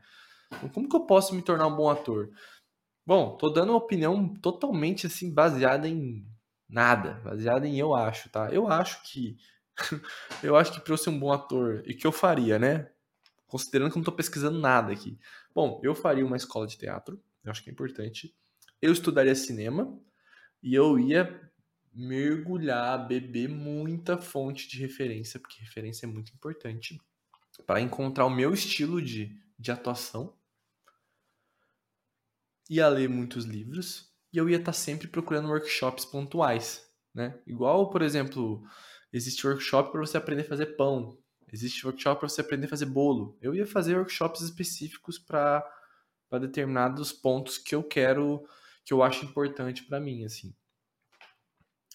Então, 0.52 0.68
como 0.68 0.88
que 0.88 0.96
eu 0.96 1.06
posso 1.06 1.34
me 1.34 1.42
tornar 1.42 1.66
um 1.68 1.76
bom 1.76 1.88
ator? 1.88 2.30
Bom, 3.06 3.36
tô 3.36 3.50
dando 3.50 3.70
uma 3.70 3.78
opinião 3.78 4.34
totalmente 4.34 5.06
assim 5.06 5.32
baseada 5.32 5.88
em 5.88 6.26
nada, 6.68 7.14
baseada 7.24 7.66
em 7.66 7.78
eu 7.78 7.94
acho, 7.94 8.30
tá? 8.30 8.52
Eu 8.52 8.68
acho 8.68 9.02
que 9.04 9.36
eu 10.42 10.56
acho 10.56 10.72
que 10.72 10.80
para 10.80 10.92
eu 10.92 10.98
ser 10.98 11.10
um 11.10 11.18
bom 11.18 11.32
ator 11.32 11.82
e 11.86 11.94
que 11.94 12.06
eu 12.06 12.12
faria, 12.12 12.58
né? 12.58 12.90
Considerando 13.46 13.90
que 13.90 13.96
eu 13.96 14.00
não 14.00 14.04
tô 14.04 14.12
pesquisando 14.12 14.58
nada 14.58 14.92
aqui. 14.92 15.18
Bom, 15.54 15.80
eu 15.82 15.94
faria 15.94 16.24
uma 16.24 16.36
escola 16.36 16.66
de 16.66 16.78
teatro, 16.78 17.22
eu 17.44 17.50
acho 17.50 17.62
que 17.62 17.70
é 17.70 17.72
importante. 17.72 18.34
Eu 18.80 18.92
estudaria 18.92 19.34
cinema 19.34 19.98
e 20.62 20.74
eu 20.74 20.98
ia 20.98 21.50
mergulhar, 21.92 23.06
beber 23.06 23.48
muita 23.48 24.16
fonte 24.16 24.68
de 24.68 24.78
referência, 24.78 25.40
porque 25.40 25.60
referência 25.60 26.06
é 26.06 26.08
muito 26.08 26.32
importante 26.32 27.00
para 27.66 27.80
encontrar 27.80 28.26
o 28.26 28.30
meu 28.30 28.54
estilo 28.54 29.02
de, 29.02 29.36
de 29.58 29.70
atuação 29.70 30.34
ia 32.70 32.86
ler 32.88 33.08
muitos 33.08 33.44
livros 33.44 34.08
e 34.32 34.38
eu 34.38 34.48
ia 34.48 34.56
estar 34.56 34.66
tá 34.66 34.72
sempre 34.72 35.08
procurando 35.08 35.48
workshops 35.48 36.04
pontuais, 36.04 36.88
né? 37.12 37.36
Igual, 37.44 37.90
por 37.90 38.00
exemplo, 38.00 38.64
existe 39.12 39.46
workshop 39.46 39.90
para 39.92 40.00
você 40.00 40.16
aprender 40.16 40.42
a 40.42 40.48
fazer 40.48 40.66
pão, 40.76 41.18
existe 41.52 41.86
workshop 41.86 42.20
para 42.20 42.28
você 42.28 42.40
aprender 42.40 42.66
a 42.66 42.70
fazer 42.70 42.86
bolo. 42.86 43.36
Eu 43.40 43.54
ia 43.54 43.66
fazer 43.66 43.96
workshops 43.96 44.40
específicos 44.40 45.18
para 45.18 45.64
determinados 46.40 47.12
pontos 47.12 47.58
que 47.58 47.74
eu 47.74 47.82
quero, 47.82 48.46
que 48.84 48.92
eu 48.92 49.02
acho 49.02 49.24
importante 49.24 49.84
para 49.84 50.00
mim, 50.00 50.24
assim. 50.24 50.54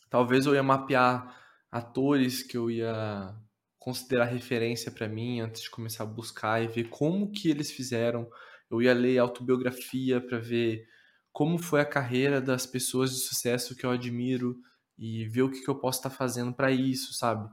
Talvez 0.09 0.45
eu 0.45 0.53
ia 0.53 0.63
mapear 0.63 1.41
atores 1.71 2.43
que 2.43 2.57
eu 2.57 2.69
ia 2.69 3.35
considerar 3.77 4.25
referência 4.25 4.91
para 4.91 5.07
mim 5.07 5.41
antes 5.41 5.63
de 5.63 5.69
começar 5.69 6.03
a 6.03 6.07
buscar 6.07 6.63
e 6.63 6.67
ver 6.67 6.89
como 6.89 7.31
que 7.31 7.49
eles 7.49 7.71
fizeram 7.71 8.29
eu 8.69 8.81
ia 8.81 8.93
ler 8.93 9.17
autobiografia 9.17 10.19
para 10.19 10.39
ver 10.39 10.87
como 11.31 11.57
foi 11.57 11.81
a 11.81 11.85
carreira 11.85 12.41
das 12.41 12.65
pessoas 12.65 13.11
de 13.11 13.19
sucesso 13.19 13.75
que 13.75 13.85
eu 13.85 13.91
admiro 13.91 14.57
e 14.97 15.25
ver 15.25 15.43
o 15.43 15.51
que, 15.51 15.61
que 15.61 15.69
eu 15.69 15.75
posso 15.75 15.99
estar 15.99 16.09
tá 16.09 16.15
fazendo 16.15 16.53
para 16.53 16.71
isso, 16.71 17.13
sabe? 17.13 17.49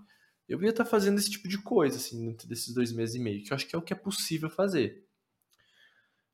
Eu 0.48 0.62
ia 0.62 0.70
estar 0.70 0.84
tá 0.84 0.90
fazendo 0.90 1.18
esse 1.18 1.30
tipo 1.30 1.48
de 1.48 1.58
coisa, 1.58 1.96
assim, 1.96 2.26
dentro 2.26 2.48
desses 2.48 2.74
dois 2.74 2.92
meses 2.92 3.14
e 3.14 3.18
meio, 3.18 3.42
que 3.42 3.52
eu 3.52 3.54
acho 3.54 3.66
que 3.66 3.74
é 3.74 3.78
o 3.78 3.82
que 3.82 3.92
é 3.92 3.96
possível 3.96 4.50
fazer. 4.50 5.06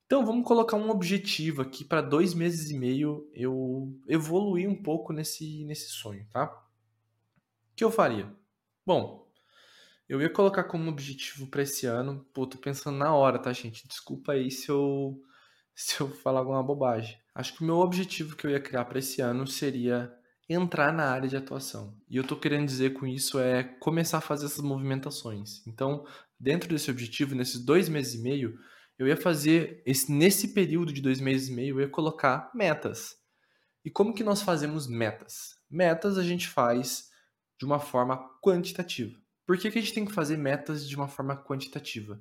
Então, 0.07 0.25
vamos 0.25 0.47
colocar 0.47 0.77
um 0.77 0.89
objetivo 0.89 1.61
aqui 1.61 1.85
para 1.85 2.01
dois 2.01 2.33
meses 2.33 2.71
e 2.71 2.79
meio 2.79 3.29
eu 3.35 3.95
evoluir 4.09 4.69
um 4.69 4.83
pouco 4.83 5.13
nesse, 5.13 5.65
nesse 5.67 5.91
sonho, 5.91 6.27
tá? 6.31 6.47
O 6.47 7.77
que 7.77 7.85
eu 7.85 7.91
faria? 7.91 8.35
Bom, 8.87 9.29
eu 10.09 10.23
ia 10.23 10.31
colocar 10.31 10.65
como 10.65 10.91
objetivo 10.91 11.47
para 11.47 11.63
esse 11.63 11.85
ano. 11.85 12.27
Pô, 12.33 12.47
tô 12.47 12.57
pensando 12.57 12.97
na 12.97 13.15
hora, 13.15 13.39
tá, 13.39 13.53
gente? 13.53 13.87
Desculpa 13.87 14.33
aí 14.33 14.51
se 14.51 14.71
eu 14.71 15.23
se 15.77 16.01
eu 16.01 16.09
falar 16.09 16.41
alguma 16.41 16.63
bobagem. 16.63 17.21
Acho 17.35 17.55
que 17.55 17.63
o 17.63 17.67
meu 17.67 17.77
objetivo 17.77 18.35
que 18.35 18.47
eu 18.47 18.51
ia 18.51 18.61
criar 18.61 18.87
para 18.87 18.99
esse 18.99 19.21
ano 19.21 19.47
seria 19.47 20.13
entrar 20.49 20.93
na 20.93 21.11
área 21.11 21.29
de 21.29 21.37
atuação. 21.37 21.95
E 22.09 22.17
eu 22.17 22.25
tô 22.25 22.37
querendo 22.37 22.67
dizer 22.67 22.95
com 22.95 23.07
isso 23.07 23.39
é 23.39 23.63
começar 23.63 24.19
a 24.19 24.23
fazer 24.23 24.47
essas 24.47 24.65
movimentações. 24.65 25.67
Então, 25.67 26.07
dentro 26.41 26.69
desse 26.69 26.91
objetivo, 26.91 27.35
nesses 27.35 27.63
dois 27.63 27.89
meses 27.89 28.15
e 28.15 28.23
meio, 28.23 28.59
eu 28.99 29.07
ia 29.07 29.17
fazer 29.17 29.83
esse 29.85 30.11
nesse 30.11 30.49
período 30.49 30.93
de 30.93 31.03
dois 31.03 31.21
meses 31.21 31.49
e 31.49 31.53
meio, 31.53 31.77
eu 31.77 31.81
ia 31.83 31.89
colocar 31.89 32.51
metas. 32.55 33.17
E 33.85 33.91
como 33.91 34.15
que 34.15 34.25
nós 34.25 34.43
fazemos 34.43 34.87
metas? 34.87 35.59
Metas 35.71 36.17
a 36.19 36.23
gente 36.23 36.49
faz 36.49 37.11
de 37.59 37.65
uma 37.65 37.79
forma 37.79 38.19
quantitativa. 38.43 39.19
Por 39.47 39.57
que, 39.57 39.71
que 39.71 39.79
a 39.79 39.83
gente 39.83 39.95
tem 39.95 40.05
que 40.05 40.13
fazer 40.13 40.37
metas 40.37 40.89
de 40.89 40.97
uma 40.97 41.09
forma 41.09 41.37
quantitativa? 41.37 42.21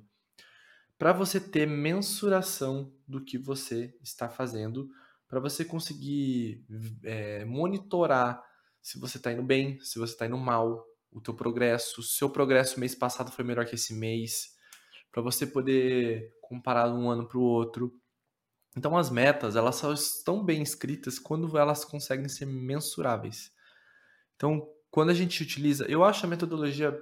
Para 0.98 1.12
você 1.12 1.38
ter 1.38 1.66
mensuração 1.66 2.92
do 3.06 3.24
que 3.24 3.38
você 3.38 3.94
está 4.02 4.28
fazendo, 4.28 4.90
para 5.28 5.38
você 5.38 5.64
conseguir 5.64 6.64
é, 7.04 7.44
monitorar 7.44 8.42
se 8.80 8.98
você 8.98 9.18
está 9.18 9.32
indo 9.32 9.42
bem, 9.42 9.78
se 9.80 9.98
você 9.98 10.14
está 10.14 10.26
indo 10.26 10.38
mal, 10.38 10.84
o 11.10 11.20
teu 11.20 11.34
progresso, 11.34 11.94
se 11.94 12.00
o 12.00 12.02
seu 12.02 12.30
progresso 12.30 12.80
mês 12.80 12.94
passado 12.94 13.30
foi 13.30 13.44
melhor 13.44 13.66
que 13.66 13.74
esse 13.74 13.94
mês, 13.94 14.56
para 15.12 15.22
você 15.22 15.46
poder 15.46 16.32
comparar 16.40 16.90
um 16.92 17.10
ano 17.10 17.26
para 17.26 17.38
o 17.38 17.42
outro. 17.42 17.92
Então 18.76 18.96
as 18.96 19.10
metas, 19.10 19.56
elas 19.56 19.76
só 19.76 19.92
estão 19.92 20.44
bem 20.44 20.62
escritas 20.62 21.18
quando 21.18 21.58
elas 21.58 21.84
conseguem 21.84 22.28
ser 22.28 22.46
mensuráveis. 22.46 23.52
Então, 24.36 24.66
quando 24.90 25.10
a 25.10 25.14
gente 25.14 25.42
utiliza, 25.42 25.84
eu 25.86 26.04
acho 26.04 26.24
a 26.24 26.28
metodologia 26.28 26.96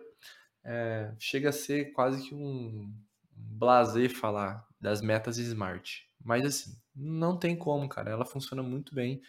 é, 0.64 1.14
chega 1.18 1.50
a 1.50 1.52
ser 1.52 1.92
quase 1.92 2.28
que 2.28 2.34
um 2.34 2.92
blazer 3.30 4.10
falar 4.10 4.66
das 4.80 5.00
metas 5.00 5.36
smart. 5.38 6.08
Mas 6.24 6.44
assim, 6.44 6.76
não 6.96 7.38
tem 7.38 7.56
como, 7.56 7.88
cara. 7.88 8.10
Ela 8.10 8.24
funciona 8.24 8.62
muito 8.62 8.94
bem 8.94 9.20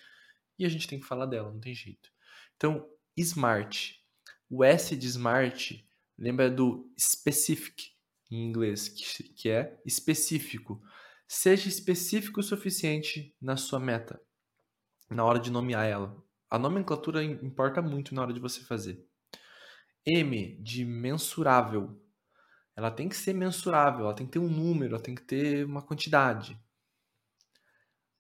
e 0.58 0.66
a 0.66 0.70
gente 0.70 0.88
tem 0.88 1.00
que 1.00 1.06
falar 1.06 1.26
dela, 1.26 1.52
não 1.52 1.60
tem 1.60 1.76
jeito. 1.76 2.10
Então, 2.56 2.88
smart. 3.16 4.02
O 4.50 4.64
S 4.64 4.96
de 4.96 5.08
smart 5.08 5.86
lembra 6.18 6.50
do 6.50 6.90
specific 6.98 7.92
em 8.32 8.48
inglês, 8.48 8.88
que, 8.90 9.24
que 9.24 9.50
é 9.50 9.80
específico. 9.86 10.82
Seja 11.28 11.68
específico 11.68 12.40
o 12.40 12.44
suficiente 12.44 13.36
na 13.42 13.58
sua 13.58 13.80
meta, 13.80 14.22
na 15.10 15.24
hora 15.26 15.40
de 15.40 15.52
nomear 15.52 15.86
ela. 15.86 16.24
A 16.50 16.58
nomenclatura 16.58 17.24
importa 17.24 17.82
muito 17.82 18.16
na 18.16 18.22
hora 18.22 18.34
de 18.34 18.40
você 18.40 18.62
fazer. 18.62 19.06
M 20.06 20.58
de 20.62 20.86
mensurável. 20.86 22.02
Ela 22.76 22.90
tem 22.90 23.10
que 23.10 23.16
ser 23.16 23.34
mensurável, 23.34 24.06
ela 24.06 24.14
tem 24.14 24.26
que 24.26 24.34
ter 24.34 24.40
um 24.40 24.50
número, 24.50 24.96
ela 24.96 25.04
tem 25.04 25.16
que 25.16 25.24
ter 25.24 25.66
uma 25.66 25.82
quantidade. 25.82 26.58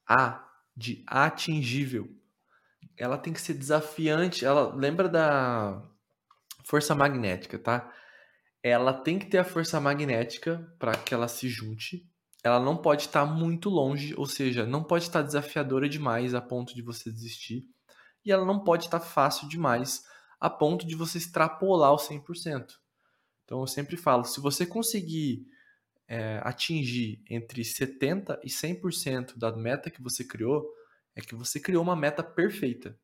A 0.07 0.47
de 0.75 1.03
atingível. 1.07 2.07
Ela 2.95 3.17
tem 3.17 3.33
que 3.33 3.41
ser 3.41 3.55
desafiante. 3.55 4.45
Ela 4.45 4.73
lembra 4.73 5.09
da 5.09 5.83
força 6.63 6.93
magnética, 6.93 7.57
tá? 7.57 7.91
Ela 8.61 8.93
tem 8.93 9.17
que 9.17 9.25
ter 9.25 9.39
a 9.39 9.43
força 9.43 9.79
magnética 9.79 10.71
para 10.77 10.93
que 10.93 11.13
ela 11.13 11.27
se 11.27 11.49
junte. 11.49 12.09
Ela 12.43 12.59
não 12.59 12.77
pode 12.77 13.03
estar 13.03 13.25
muito 13.25 13.69
longe, 13.69 14.13
ou 14.15 14.25
seja, 14.25 14.65
não 14.65 14.83
pode 14.83 15.05
estar 15.05 15.21
desafiadora 15.21 15.89
demais 15.89 16.33
a 16.33 16.41
ponto 16.41 16.75
de 16.75 16.81
você 16.81 17.11
desistir. 17.11 17.65
E 18.23 18.31
ela 18.31 18.45
não 18.45 18.63
pode 18.63 18.85
estar 18.85 18.99
fácil 18.99 19.47
demais 19.47 20.03
a 20.39 20.49
ponto 20.49 20.85
de 20.85 20.95
você 20.95 21.17
extrapolar 21.17 21.91
o 21.91 21.97
100%. 21.97 22.73
Então 23.43 23.61
eu 23.61 23.67
sempre 23.67 23.97
falo, 23.97 24.23
se 24.23 24.39
você 24.39 24.65
conseguir 24.65 25.45
é, 26.07 26.39
atingir 26.43 27.21
entre 27.29 27.61
70% 27.61 28.39
e 28.43 28.47
100% 28.47 29.37
da 29.37 29.51
meta 29.55 29.89
que 29.89 30.01
você 30.01 30.23
criou, 30.23 30.67
é 31.15 31.21
que 31.21 31.35
você 31.35 31.59
criou 31.59 31.83
uma 31.83 31.95
meta 31.95 32.23
perfeita. 32.23 32.97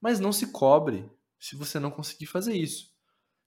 Mas 0.00 0.20
não 0.20 0.32
se 0.32 0.48
cobre 0.48 1.08
se 1.38 1.56
você 1.56 1.78
não 1.78 1.90
conseguir 1.90 2.26
fazer 2.26 2.54
isso. 2.54 2.92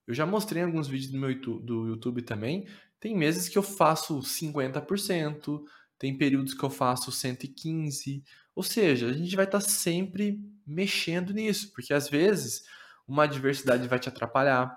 Eu 0.07 0.13
já 0.13 0.25
mostrei 0.25 0.63
alguns 0.63 0.87
vídeos 0.87 1.11
do 1.11 1.19
meu 1.19 1.29
YouTube, 1.29 1.65
do 1.65 1.87
YouTube 1.87 2.21
também. 2.21 2.67
Tem 2.99 3.15
meses 3.15 3.49
que 3.49 3.57
eu 3.57 3.63
faço 3.63 4.19
50%, 4.19 5.63
tem 5.99 6.17
períodos 6.17 6.53
que 6.53 6.63
eu 6.63 6.69
faço 6.69 7.11
115%. 7.11 8.23
Ou 8.55 8.63
seja, 8.63 9.07
a 9.07 9.13
gente 9.13 9.35
vai 9.35 9.45
estar 9.45 9.59
tá 9.59 9.65
sempre 9.65 10.39
mexendo 10.65 11.33
nisso, 11.33 11.71
porque 11.73 11.93
às 11.93 12.09
vezes 12.09 12.63
uma 13.07 13.25
adversidade 13.25 13.87
vai 13.87 13.99
te 13.99 14.09
atrapalhar, 14.09 14.75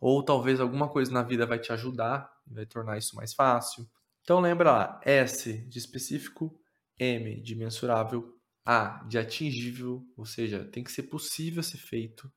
ou 0.00 0.22
talvez 0.22 0.60
alguma 0.60 0.88
coisa 0.88 1.12
na 1.12 1.22
vida 1.22 1.44
vai 1.44 1.58
te 1.58 1.72
ajudar, 1.72 2.30
vai 2.46 2.66
tornar 2.66 2.98
isso 2.98 3.16
mais 3.16 3.34
fácil. 3.34 3.88
Então 4.22 4.40
lembra 4.40 4.72
lá, 4.72 5.00
S 5.04 5.58
de 5.68 5.78
específico, 5.78 6.58
M 6.98 7.40
de 7.40 7.54
mensurável, 7.54 8.36
A 8.64 9.04
de 9.08 9.18
atingível, 9.18 10.04
ou 10.16 10.24
seja, 10.24 10.64
tem 10.64 10.82
que 10.82 10.92
ser 10.92 11.04
possível 11.04 11.62
ser 11.62 11.78
feito. 11.78 12.32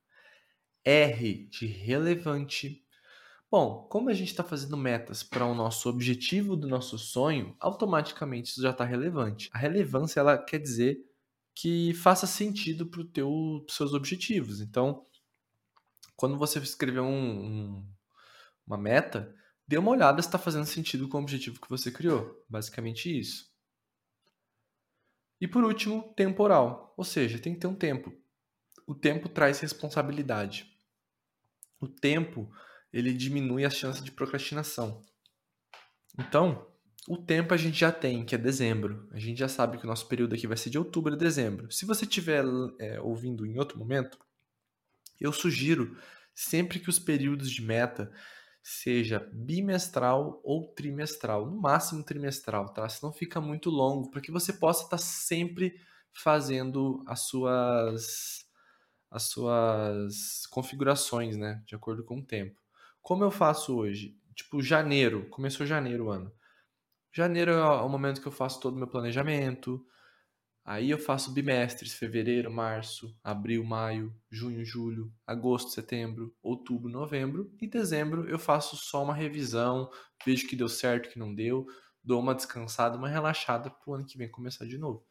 R 0.84 1.48
de 1.48 1.66
relevante. 1.66 2.84
Bom, 3.50 3.86
como 3.90 4.08
a 4.08 4.14
gente 4.14 4.30
está 4.30 4.44
fazendo 4.44 4.76
metas 4.76 5.22
para 5.22 5.44
o 5.44 5.54
nosso 5.54 5.88
objetivo 5.88 6.56
do 6.56 6.68
nosso 6.68 6.96
sonho, 6.96 7.56
automaticamente 7.58 8.50
isso 8.50 8.62
já 8.62 8.70
está 8.70 8.84
relevante. 8.84 9.50
A 9.52 9.58
relevância 9.58 10.20
ela 10.20 10.38
quer 10.38 10.58
dizer 10.58 10.98
que 11.54 11.92
faça 11.94 12.26
sentido 12.26 12.86
para 12.86 13.02
os 13.02 13.74
seus 13.74 13.92
objetivos. 13.92 14.60
Então, 14.60 15.04
quando 16.16 16.38
você 16.38 16.58
escrever 16.60 17.00
um, 17.00 17.06
um, 17.06 17.88
uma 18.66 18.78
meta, 18.78 19.34
dê 19.70 19.78
uma 19.78 19.92
olhada 19.92 20.20
se 20.20 20.26
está 20.26 20.36
fazendo 20.36 20.66
sentido 20.66 21.08
com 21.08 21.18
o 21.18 21.20
objetivo 21.20 21.60
que 21.60 21.70
você 21.70 21.92
criou. 21.92 22.44
Basicamente 22.48 23.16
isso. 23.16 23.48
E 25.40 25.46
por 25.46 25.62
último, 25.62 26.12
temporal, 26.16 26.92
ou 26.96 27.04
seja, 27.04 27.38
tem 27.38 27.54
que 27.54 27.60
ter 27.60 27.68
um 27.68 27.74
tempo. 27.76 28.12
O 28.84 28.96
tempo 28.96 29.28
traz 29.28 29.60
responsabilidade. 29.60 30.76
O 31.80 31.86
tempo 31.86 32.50
ele 32.92 33.12
diminui 33.12 33.64
a 33.64 33.70
chance 33.70 34.02
de 34.02 34.10
procrastinação. 34.10 35.04
Então, 36.18 36.66
o 37.08 37.16
tempo 37.16 37.54
a 37.54 37.56
gente 37.56 37.78
já 37.78 37.92
tem, 37.92 38.24
que 38.24 38.34
é 38.34 38.38
dezembro. 38.38 39.08
A 39.12 39.20
gente 39.20 39.38
já 39.38 39.48
sabe 39.48 39.78
que 39.78 39.84
o 39.84 39.86
nosso 39.86 40.08
período 40.08 40.34
aqui 40.34 40.48
vai 40.48 40.56
ser 40.56 40.70
de 40.70 40.78
outubro 40.78 41.14
a 41.14 41.16
dezembro. 41.16 41.70
Se 41.70 41.86
você 41.86 42.04
estiver 42.04 42.44
é, 42.80 43.00
ouvindo 43.00 43.46
em 43.46 43.56
outro 43.56 43.78
momento, 43.78 44.18
eu 45.20 45.32
sugiro 45.32 45.96
sempre 46.34 46.80
que 46.80 46.90
os 46.90 46.98
períodos 46.98 47.48
de 47.48 47.62
meta 47.62 48.12
seja 48.62 49.28
bimestral 49.32 50.40
ou 50.44 50.68
trimestral, 50.74 51.46
no 51.46 51.60
máximo 51.60 52.04
trimestral, 52.04 52.72
tá? 52.72 52.88
Senão 52.88 53.12
fica 53.12 53.40
muito 53.40 53.70
longo, 53.70 54.10
para 54.10 54.20
que 54.20 54.30
você 54.30 54.52
possa 54.52 54.84
estar 54.84 54.96
tá 54.96 55.02
sempre 55.02 55.74
fazendo 56.12 57.02
as 57.06 57.20
suas 57.20 58.46
as 59.10 59.24
suas 59.24 60.46
configurações, 60.46 61.36
né, 61.36 61.62
de 61.66 61.74
acordo 61.74 62.04
com 62.04 62.18
o 62.18 62.24
tempo. 62.24 62.60
Como 63.02 63.24
eu 63.24 63.30
faço 63.30 63.76
hoje? 63.76 64.16
Tipo, 64.36 64.62
janeiro, 64.62 65.28
começou 65.30 65.66
janeiro 65.66 66.06
o 66.06 66.10
ano. 66.10 66.32
Janeiro 67.12 67.52
é 67.52 67.64
o 67.82 67.88
momento 67.88 68.20
que 68.20 68.28
eu 68.28 68.32
faço 68.32 68.60
todo 68.60 68.74
o 68.74 68.78
meu 68.78 68.86
planejamento. 68.86 69.84
Aí 70.64 70.90
eu 70.90 70.98
faço 70.98 71.32
bimestres, 71.32 71.94
fevereiro, 71.94 72.50
março, 72.50 73.16
abril, 73.24 73.64
maio, 73.64 74.14
junho, 74.30 74.64
julho, 74.64 75.12
agosto, 75.26 75.70
setembro, 75.70 76.34
outubro, 76.42 76.90
novembro. 76.90 77.50
E 77.60 77.66
dezembro 77.66 78.28
eu 78.28 78.38
faço 78.38 78.76
só 78.76 79.02
uma 79.02 79.14
revisão, 79.14 79.90
vejo 80.24 80.46
que 80.46 80.54
deu 80.54 80.68
certo, 80.68 81.08
que 81.08 81.18
não 81.18 81.34
deu, 81.34 81.66
dou 82.04 82.20
uma 82.20 82.34
descansada, 82.34 82.96
uma 82.96 83.08
relaxada 83.08 83.70
para 83.70 83.90
o 83.90 83.94
ano 83.94 84.04
que 84.04 84.18
vem 84.18 84.30
começar 84.30 84.66
de 84.66 84.78
novo. 84.78 85.04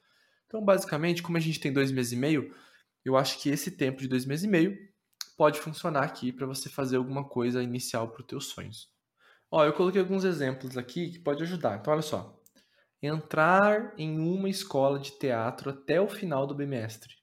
Então, 0.45 0.63
basicamente, 0.63 1.21
como 1.21 1.37
a 1.37 1.41
gente 1.41 1.59
tem 1.59 1.73
dois 1.73 1.91
meses 1.91 2.11
e 2.11 2.15
meio, 2.15 2.55
eu 3.03 3.17
acho 3.17 3.39
que 3.39 3.49
esse 3.49 3.71
tempo 3.71 4.01
de 4.01 4.07
dois 4.07 4.25
meses 4.25 4.45
e 4.45 4.47
meio 4.47 4.77
pode 5.37 5.59
funcionar 5.59 6.03
aqui 6.03 6.31
para 6.31 6.45
você 6.45 6.69
fazer 6.69 6.97
alguma 6.97 7.27
coisa 7.27 7.63
inicial 7.63 8.09
para 8.11 8.21
os 8.21 8.27
teus 8.27 8.45
sonhos. 8.47 8.89
Ó, 9.51 9.65
eu 9.65 9.73
coloquei 9.73 10.01
alguns 10.01 10.23
exemplos 10.23 10.77
aqui 10.77 11.11
que 11.11 11.19
pode 11.19 11.41
ajudar. 11.43 11.79
Então, 11.79 11.93
olha 11.93 12.01
só. 12.01 12.38
Entrar 13.01 13.93
em 13.97 14.19
uma 14.19 14.49
escola 14.49 14.99
de 14.99 15.17
teatro 15.17 15.69
até 15.69 16.01
o 16.01 16.07
final 16.07 16.45
do 16.45 16.53
bimestre. 16.53 17.15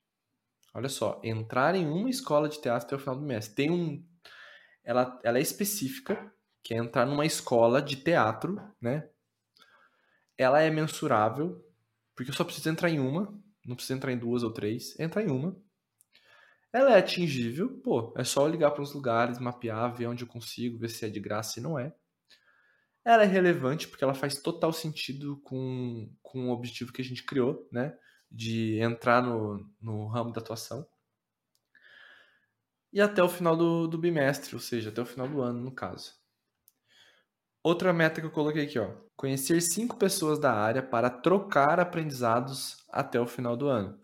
Olha 0.73 0.89
só, 0.89 1.21
entrar 1.25 1.75
em 1.75 1.87
uma 1.87 2.09
escola 2.09 2.49
de 2.49 2.61
teatro 2.61 2.87
até 2.87 2.97
o 2.97 2.99
final 2.99 3.15
do 3.15 3.23
bimestre. 3.23 3.55
Tem 3.55 3.71
um. 3.71 4.05
Ela, 4.85 5.19
ela 5.23 5.39
é 5.39 5.41
específica, 5.41 6.33
que 6.63 6.75
é 6.75 6.79
entrar 6.79 7.07
numa 7.07 7.27
escola 7.27 7.83
de 7.83 7.97
teatro, 7.97 8.61
né? 8.81 9.09
Ela 10.39 10.61
é 10.61 10.71
mensurável, 10.71 11.65
porque 12.15 12.31
eu 12.31 12.35
só 12.35 12.45
preciso 12.45 12.69
entrar 12.69 12.91
em 12.91 12.99
uma, 12.99 13.39
não 13.65 13.75
preciso 13.75 13.97
entrar 13.97 14.13
em 14.13 14.19
duas 14.19 14.43
ou 14.43 14.53
três, 14.53 14.99
entrar 14.99 15.23
em 15.23 15.31
uma. 15.31 15.57
Ela 16.73 16.95
é 16.95 16.99
atingível, 16.99 17.81
pô, 17.83 18.13
é 18.17 18.25
só 18.25 18.47
ligar 18.47 18.71
para 18.71 18.83
os 18.83 18.93
lugares, 18.93 19.39
mapear, 19.39 19.95
ver 19.95 20.09
onde 20.09 20.25
eu 20.25 20.29
consigo, 20.29 20.79
ver 20.79 20.91
se 20.91 21.07
é 21.07 21.09
de 21.09 21.21
graça 21.21 21.59
e 21.59 21.63
não 21.63 21.79
é. 21.79 21.95
Ela 23.07 23.23
é 23.23 23.27
relevante 23.27 23.87
porque 23.87 24.03
ela 24.03 24.15
faz 24.15 24.41
total 24.41 24.73
sentido 24.73 25.37
com, 25.45 26.11
com 26.23 26.49
o 26.49 26.53
objetivo 26.53 26.93
que 26.93 27.01
a 27.01 27.05
gente 27.05 27.23
criou, 27.23 27.69
né? 27.71 27.97
De 28.31 28.81
entrar 28.81 29.23
no, 29.23 29.65
no 29.81 30.09
ramo 30.09 30.33
da 30.33 30.41
atuação. 30.41 30.85
E 32.93 33.01
até 33.01 33.23
o 33.23 33.29
final 33.29 33.57
do, 33.57 33.87
do 33.87 33.99
bimestre, 33.99 34.55
ou 34.55 34.61
seja, 34.61 34.91
até 34.91 35.01
o 35.01 35.07
final 35.07 35.29
do 35.29 35.41
ano, 35.41 35.61
no 35.61 35.71
caso. 35.71 36.15
Outra 37.63 37.93
meta 37.93 38.21
que 38.21 38.27
eu 38.27 38.33
coloquei 38.33 38.65
aqui, 38.65 38.79
ó. 38.79 38.91
Conhecer 39.15 39.61
cinco 39.61 39.97
pessoas 39.97 40.39
da 40.39 40.53
área 40.53 40.83
para 40.83 41.09
trocar 41.09 41.79
aprendizados 41.79 42.85
até 42.89 43.21
o 43.21 43.27
final 43.27 43.57
do 43.57 43.69
ano 43.69 44.01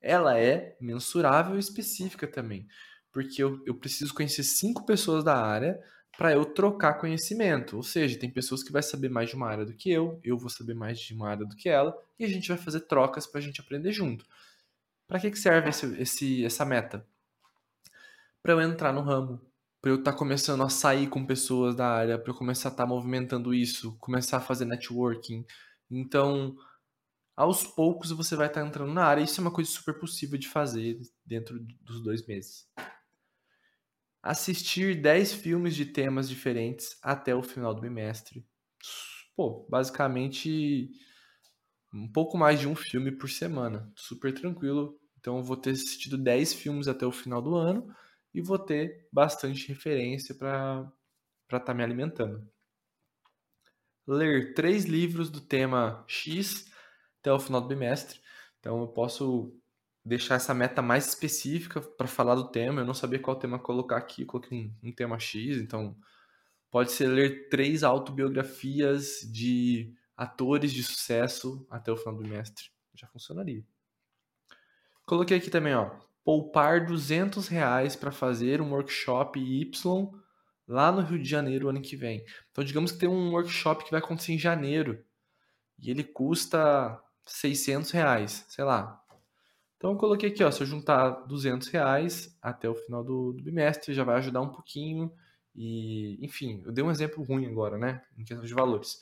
ela 0.00 0.38
é 0.38 0.76
mensurável 0.80 1.56
e 1.56 1.60
específica 1.60 2.26
também. 2.26 2.66
Porque 3.12 3.42
eu, 3.42 3.62
eu 3.66 3.74
preciso 3.74 4.14
conhecer 4.14 4.42
cinco 4.42 4.86
pessoas 4.86 5.22
da 5.22 5.36
área 5.36 5.78
para 6.16 6.32
eu 6.32 6.44
trocar 6.44 6.94
conhecimento. 6.94 7.76
Ou 7.76 7.82
seja, 7.82 8.18
tem 8.18 8.30
pessoas 8.30 8.62
que 8.62 8.72
vai 8.72 8.82
saber 8.82 9.08
mais 9.08 9.30
de 9.30 9.36
uma 9.36 9.48
área 9.48 9.64
do 9.64 9.74
que 9.74 9.90
eu, 9.90 10.20
eu 10.22 10.36
vou 10.36 10.50
saber 10.50 10.74
mais 10.74 10.98
de 10.98 11.14
uma 11.14 11.28
área 11.28 11.46
do 11.46 11.56
que 11.56 11.68
ela, 11.68 11.96
e 12.18 12.24
a 12.24 12.28
gente 12.28 12.48
vai 12.48 12.58
fazer 12.58 12.80
trocas 12.80 13.26
para 13.26 13.38
a 13.38 13.42
gente 13.42 13.60
aprender 13.60 13.92
junto. 13.92 14.24
Para 15.06 15.18
que, 15.18 15.30
que 15.30 15.38
serve 15.38 15.70
esse, 15.70 16.00
esse, 16.00 16.44
essa 16.44 16.64
meta? 16.64 17.06
Para 18.42 18.52
eu 18.52 18.60
entrar 18.60 18.92
no 18.92 19.00
ramo, 19.00 19.40
para 19.80 19.90
eu 19.90 19.96
estar 19.96 20.12
tá 20.12 20.18
começando 20.18 20.62
a 20.62 20.68
sair 20.68 21.08
com 21.08 21.26
pessoas 21.26 21.74
da 21.74 21.88
área, 21.88 22.18
para 22.18 22.30
eu 22.30 22.36
começar 22.36 22.68
a 22.68 22.72
estar 22.72 22.84
tá 22.84 22.88
movimentando 22.88 23.52
isso, 23.54 23.96
começar 23.98 24.36
a 24.36 24.40
fazer 24.40 24.66
networking. 24.66 25.44
Então, 25.90 26.56
aos 27.36 27.64
poucos 27.64 28.10
você 28.10 28.36
vai 28.36 28.48
estar 28.48 28.64
entrando 28.64 28.92
na 28.92 29.04
área. 29.04 29.22
Isso 29.22 29.40
é 29.40 29.42
uma 29.42 29.50
coisa 29.50 29.70
super 29.70 29.98
possível 29.98 30.38
de 30.38 30.48
fazer 30.48 31.00
dentro 31.24 31.58
dos 31.80 32.02
dois 32.02 32.26
meses. 32.26 32.68
Assistir 34.22 35.00
10 35.00 35.32
filmes 35.32 35.74
de 35.74 35.86
temas 35.86 36.28
diferentes 36.28 36.98
até 37.02 37.34
o 37.34 37.42
final 37.42 37.74
do 37.74 37.80
bimestre. 37.80 38.46
Pô, 39.34 39.66
basicamente 39.68 40.90
um 41.92 42.06
pouco 42.06 42.36
mais 42.38 42.60
de 42.60 42.68
um 42.68 42.76
filme 42.76 43.10
por 43.10 43.28
semana. 43.28 43.90
Super 43.96 44.32
tranquilo. 44.32 44.98
Então 45.18 45.42
vou 45.42 45.56
ter 45.56 45.70
assistido 45.70 46.16
10 46.16 46.54
filmes 46.54 46.88
até 46.88 47.06
o 47.06 47.12
final 47.12 47.42
do 47.42 47.54
ano 47.54 47.94
e 48.32 48.40
vou 48.40 48.58
ter 48.58 49.08
bastante 49.12 49.68
referência 49.68 50.34
para 50.34 50.90
estar 51.46 51.60
tá 51.60 51.74
me 51.74 51.82
alimentando. 51.82 52.46
Ler 54.06 54.54
três 54.54 54.84
livros 54.84 55.30
do 55.30 55.40
tema 55.40 56.04
X 56.06 56.70
até 57.20 57.32
o 57.32 57.38
final 57.38 57.60
do 57.60 57.68
bimestre. 57.68 58.20
Então 58.58 58.80
eu 58.80 58.88
posso 58.88 59.54
deixar 60.04 60.36
essa 60.36 60.54
meta 60.54 60.80
mais 60.80 61.08
específica 61.08 61.80
para 61.80 62.06
falar 62.06 62.34
do 62.34 62.48
tema. 62.48 62.80
Eu 62.80 62.86
não 62.86 62.94
sabia 62.94 63.18
qual 63.18 63.36
tema 63.36 63.58
colocar 63.58 63.96
aqui, 63.96 64.24
coloquei 64.24 64.58
um, 64.58 64.88
um, 64.88 64.92
tema 64.92 65.18
X, 65.18 65.58
então 65.58 65.96
pode 66.70 66.92
ser 66.92 67.06
ler 67.06 67.48
três 67.48 67.82
autobiografias 67.82 69.20
de 69.30 69.94
atores 70.16 70.72
de 70.72 70.82
sucesso 70.82 71.66
até 71.70 71.90
o 71.92 71.96
final 71.96 72.14
do 72.14 72.22
bimestre. 72.22 72.70
Já 72.94 73.06
funcionaria. 73.06 73.64
Coloquei 75.06 75.36
aqui 75.36 75.50
também, 75.50 75.74
ó, 75.74 75.90
poupar 76.24 76.86
200 76.86 77.48
reais 77.48 77.96
para 77.96 78.12
fazer 78.12 78.60
um 78.60 78.70
workshop 78.72 79.40
Y 79.40 79.70
lá 80.68 80.92
no 80.92 81.00
Rio 81.00 81.18
de 81.18 81.28
Janeiro 81.28 81.68
ano 81.68 81.82
que 81.82 81.96
vem. 81.96 82.24
Então 82.50 82.62
digamos 82.62 82.92
que 82.92 82.98
tem 82.98 83.08
um 83.08 83.32
workshop 83.32 83.84
que 83.84 83.90
vai 83.90 83.98
acontecer 84.00 84.32
em 84.32 84.38
janeiro 84.38 85.04
e 85.78 85.90
ele 85.90 86.04
custa 86.04 87.02
600 87.26 87.90
reais, 87.90 88.44
sei 88.48 88.64
lá. 88.64 88.99
Então 89.80 89.92
eu 89.92 89.96
coloquei 89.96 90.28
aqui, 90.28 90.44
ó, 90.44 90.50
se 90.50 90.60
eu 90.60 90.66
juntar 90.66 91.08
200 91.26 91.68
reais 91.68 92.36
até 92.42 92.68
o 92.68 92.74
final 92.74 93.02
do, 93.02 93.32
do 93.32 93.42
bimestre, 93.42 93.94
já 93.94 94.04
vai 94.04 94.16
ajudar 94.18 94.42
um 94.42 94.50
pouquinho. 94.50 95.10
E, 95.56 96.18
enfim, 96.22 96.62
eu 96.66 96.70
dei 96.70 96.84
um 96.84 96.90
exemplo 96.90 97.24
ruim 97.24 97.46
agora, 97.46 97.78
né, 97.78 98.02
em 98.18 98.22
questão 98.22 98.44
de 98.44 98.52
valores. 98.52 99.00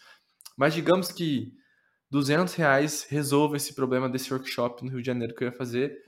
Mas 0.57 0.73
digamos 0.73 1.11
que 1.11 1.53
200 2.09 2.55
reais 2.55 3.05
resolva 3.11 3.57
esse 3.57 3.75
problema 3.75 4.09
desse 4.09 4.33
workshop 4.33 4.85
no 4.85 4.91
Rio 4.93 5.01
de 5.01 5.07
Janeiro 5.09 5.35
que 5.35 5.43
eu 5.43 5.49
ia 5.49 5.53
fazer, 5.53 6.01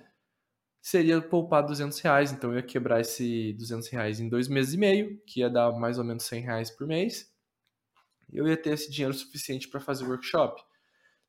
seria 0.80 1.20
poupar 1.20 1.66
200 1.66 1.98
reais. 1.98 2.30
Então 2.30 2.50
eu 2.50 2.58
ia 2.58 2.62
quebrar 2.62 3.00
esse 3.00 3.52
200 3.54 3.88
reais 3.88 4.20
em 4.20 4.28
dois 4.28 4.46
meses 4.46 4.74
e 4.74 4.78
meio, 4.78 5.20
que 5.26 5.40
ia 5.40 5.50
dar 5.50 5.72
mais 5.72 5.98
ou 5.98 6.04
menos 6.04 6.22
100 6.22 6.42
reais 6.42 6.70
por 6.70 6.86
mês. 6.86 7.28
Eu 8.32 8.46
ia 8.46 8.56
ter 8.56 8.70
esse 8.70 8.88
dinheiro 8.88 9.14
suficiente 9.14 9.68
para 9.68 9.80
fazer 9.80 10.04
o 10.04 10.10
workshop. 10.10 10.62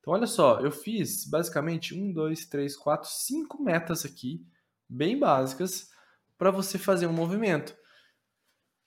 Então, 0.02 0.14
olha 0.14 0.26
só, 0.26 0.60
eu 0.60 0.72
fiz 0.72 1.26
basicamente 1.26 1.94
um, 1.94 2.12
dois, 2.12 2.46
três, 2.48 2.76
quatro, 2.76 3.08
cinco 3.08 3.62
metas 3.62 4.04
aqui, 4.04 4.44
bem 4.90 5.18
básicas, 5.18 5.90
para 6.38 6.50
você 6.50 6.80
fazer 6.80 7.06
um 7.06 7.14
movimento. 7.14 7.78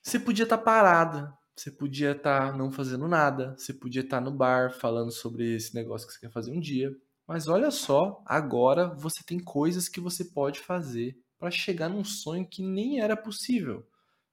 Você 0.03 0.19
podia 0.19 0.43
estar 0.43 0.57
tá 0.57 0.63
parada, 0.63 1.33
você 1.55 1.71
podia 1.71 2.11
estar 2.11 2.51
tá 2.51 2.57
não 2.57 2.69
fazendo 2.69 3.07
nada, 3.07 3.55
você 3.57 3.73
podia 3.73 4.01
estar 4.01 4.17
tá 4.17 4.21
no 4.21 4.29
bar 4.29 4.73
falando 4.73 5.09
sobre 5.09 5.55
esse 5.55 5.73
negócio 5.73 6.05
que 6.05 6.13
você 6.13 6.19
quer 6.19 6.31
fazer 6.31 6.51
um 6.51 6.59
dia. 6.59 6.93
Mas 7.25 7.47
olha 7.47 7.71
só, 7.71 8.21
agora 8.25 8.89
você 8.89 9.23
tem 9.23 9.39
coisas 9.39 9.87
que 9.87 10.01
você 10.01 10.25
pode 10.25 10.59
fazer 10.59 11.17
para 11.39 11.49
chegar 11.49 11.89
num 11.89 12.03
sonho 12.03 12.47
que 12.47 12.61
nem 12.61 12.99
era 12.99 13.15
possível. 13.15 13.87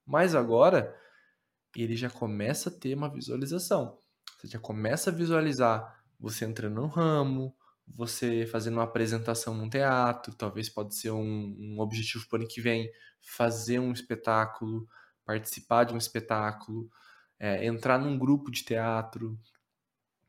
Mas 0.05 0.35
agora 0.35 0.93
ele 1.75 1.95
já 1.95 2.09
começa 2.09 2.69
a 2.69 2.71
ter 2.71 2.93
uma 2.93 3.09
visualização. 3.09 3.97
Você 4.37 4.47
já 4.47 4.59
começa 4.59 5.09
a 5.09 5.13
visualizar 5.13 6.02
você 6.23 6.45
entrando 6.45 6.75
no 6.75 6.87
ramo, 6.87 7.55
você 7.87 8.45
fazendo 8.45 8.75
uma 8.75 8.83
apresentação 8.83 9.53
num 9.53 9.69
teatro, 9.69 10.33
talvez 10.35 10.69
pode 10.69 10.95
ser 10.95 11.11
um, 11.11 11.55
um 11.59 11.79
objetivo 11.79 12.27
para 12.29 12.37
o 12.37 12.41
ano 12.41 12.49
que 12.49 12.61
vem, 12.61 12.89
fazer 13.21 13.79
um 13.79 13.91
espetáculo, 13.91 14.87
participar 15.25 15.83
de 15.85 15.93
um 15.93 15.97
espetáculo, 15.97 16.89
é, 17.39 17.65
entrar 17.65 17.99
num 17.99 18.17
grupo 18.17 18.49
de 18.51 18.63
teatro. 18.63 19.37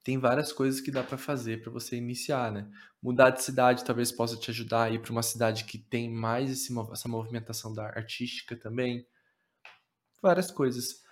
Tem 0.04 0.18
várias 0.18 0.52
coisas 0.52 0.80
que 0.80 0.90
dá 0.90 1.02
para 1.02 1.18
fazer 1.18 1.62
para 1.62 1.72
você 1.72 1.96
iniciar, 1.96 2.52
né? 2.52 2.70
Mudar 3.02 3.30
de 3.30 3.42
cidade 3.42 3.84
talvez 3.84 4.12
possa 4.12 4.36
te 4.36 4.50
ajudar 4.50 4.84
a 4.84 4.90
ir 4.90 5.00
para 5.00 5.12
uma 5.12 5.22
cidade 5.22 5.64
que 5.64 5.78
tem 5.78 6.10
mais 6.10 6.50
esse, 6.50 6.72
essa 6.92 7.08
movimentação 7.08 7.72
da 7.74 7.86
artística 7.86 8.56
também. 8.56 9.06
Várias 10.20 10.50
coisas. 10.50 11.03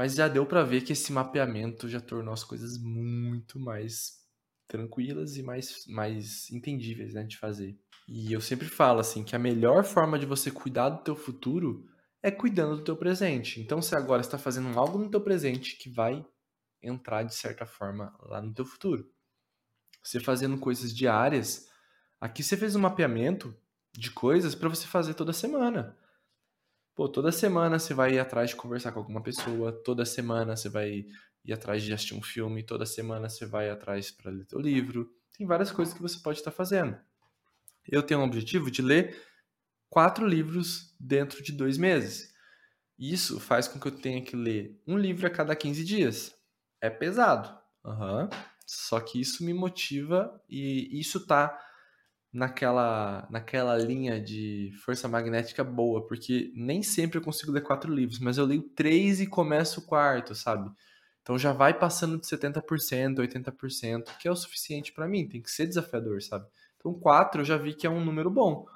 Mas 0.00 0.14
já 0.14 0.28
deu 0.28 0.46
para 0.46 0.62
ver 0.62 0.80
que 0.80 0.94
esse 0.94 1.12
mapeamento 1.12 1.86
já 1.86 2.00
tornou 2.00 2.32
as 2.32 2.42
coisas 2.42 2.78
muito 2.78 3.60
mais 3.60 4.24
tranquilas 4.66 5.36
e 5.36 5.42
mais, 5.42 5.84
mais 5.88 6.50
entendíveis 6.50 7.12
né, 7.12 7.22
de 7.22 7.36
fazer. 7.36 7.78
E 8.08 8.32
eu 8.32 8.40
sempre 8.40 8.66
falo 8.66 9.00
assim 9.00 9.22
que 9.22 9.36
a 9.36 9.38
melhor 9.38 9.84
forma 9.84 10.18
de 10.18 10.24
você 10.24 10.50
cuidar 10.50 10.88
do 10.88 11.04
teu 11.04 11.14
futuro 11.14 11.86
é 12.22 12.30
cuidando 12.30 12.76
do 12.76 12.82
teu 12.82 12.96
presente. 12.96 13.60
Então, 13.60 13.82
se 13.82 13.94
agora 13.94 14.22
está 14.22 14.38
fazendo 14.38 14.70
algo 14.78 14.96
no 14.96 15.10
teu 15.10 15.20
presente 15.20 15.76
que 15.76 15.90
vai 15.90 16.24
entrar 16.82 17.22
de 17.22 17.34
certa 17.34 17.66
forma 17.66 18.10
lá 18.22 18.40
no 18.40 18.54
teu 18.54 18.64
futuro. 18.64 19.06
Você 20.02 20.18
fazendo 20.18 20.56
coisas 20.56 20.96
diárias, 20.96 21.68
aqui 22.18 22.42
você 22.42 22.56
fez 22.56 22.74
um 22.74 22.80
mapeamento 22.80 23.54
de 23.92 24.10
coisas 24.10 24.54
para 24.54 24.70
você 24.70 24.86
fazer 24.86 25.12
toda 25.12 25.34
semana. 25.34 25.94
Pô, 27.00 27.08
toda 27.08 27.32
semana 27.32 27.78
você 27.78 27.94
vai 27.94 28.16
ir 28.16 28.18
atrás 28.18 28.50
de 28.50 28.56
conversar 28.56 28.92
com 28.92 28.98
alguma 28.98 29.22
pessoa, 29.22 29.72
toda 29.72 30.04
semana 30.04 30.54
você 30.54 30.68
vai 30.68 31.06
ir 31.42 31.50
atrás 31.50 31.82
de 31.82 31.94
assistir 31.94 32.12
um 32.12 32.20
filme, 32.20 32.62
toda 32.62 32.84
semana 32.84 33.26
você 33.26 33.46
vai 33.46 33.70
atrás 33.70 34.10
para 34.10 34.30
ler 34.30 34.44
teu 34.44 34.60
livro. 34.60 35.10
Tem 35.32 35.46
várias 35.46 35.72
coisas 35.72 35.94
que 35.94 36.02
você 36.02 36.18
pode 36.18 36.40
estar 36.40 36.50
fazendo. 36.50 36.98
Eu 37.88 38.02
tenho 38.02 38.20
um 38.20 38.24
objetivo 38.24 38.70
de 38.70 38.82
ler 38.82 39.18
quatro 39.88 40.26
livros 40.26 40.94
dentro 41.00 41.42
de 41.42 41.52
dois 41.52 41.78
meses. 41.78 42.34
Isso 42.98 43.40
faz 43.40 43.66
com 43.66 43.80
que 43.80 43.88
eu 43.88 43.92
tenha 43.92 44.22
que 44.22 44.36
ler 44.36 44.78
um 44.86 44.98
livro 44.98 45.26
a 45.26 45.30
cada 45.30 45.56
15 45.56 45.82
dias. 45.82 46.34
É 46.82 46.90
pesado. 46.90 47.48
Uhum. 47.82 48.28
Só 48.66 49.00
que 49.00 49.18
isso 49.18 49.42
me 49.42 49.54
motiva 49.54 50.38
e 50.46 51.00
isso 51.00 51.26
tá 51.26 51.58
naquela, 52.32 53.26
naquela 53.30 53.76
linha 53.76 54.20
de 54.20 54.72
força 54.84 55.08
magnética 55.08 55.64
boa, 55.64 56.06
porque 56.06 56.52
nem 56.54 56.82
sempre 56.82 57.18
eu 57.18 57.22
consigo 57.22 57.52
ler 57.52 57.62
quatro 57.62 57.92
livros, 57.92 58.18
mas 58.20 58.38
eu 58.38 58.44
leio 58.44 58.62
três 58.62 59.20
e 59.20 59.26
começo 59.26 59.80
o 59.80 59.86
quarto, 59.86 60.34
sabe? 60.34 60.70
Então 61.22 61.38
já 61.38 61.52
vai 61.52 61.76
passando 61.78 62.18
de 62.18 62.26
70%, 62.26 63.18
80%, 63.18 64.16
que 64.18 64.28
é 64.28 64.30
o 64.30 64.36
suficiente 64.36 64.92
para 64.92 65.08
mim, 65.08 65.28
tem 65.28 65.42
que 65.42 65.50
ser 65.50 65.66
desafiador, 65.66 66.22
sabe? 66.22 66.46
Então 66.76 66.94
quatro 66.94 67.40
eu 67.40 67.44
já 67.44 67.56
vi 67.56 67.74
que 67.74 67.86
é 67.86 67.90
um 67.90 68.04
número 68.04 68.30
bom. 68.30 68.66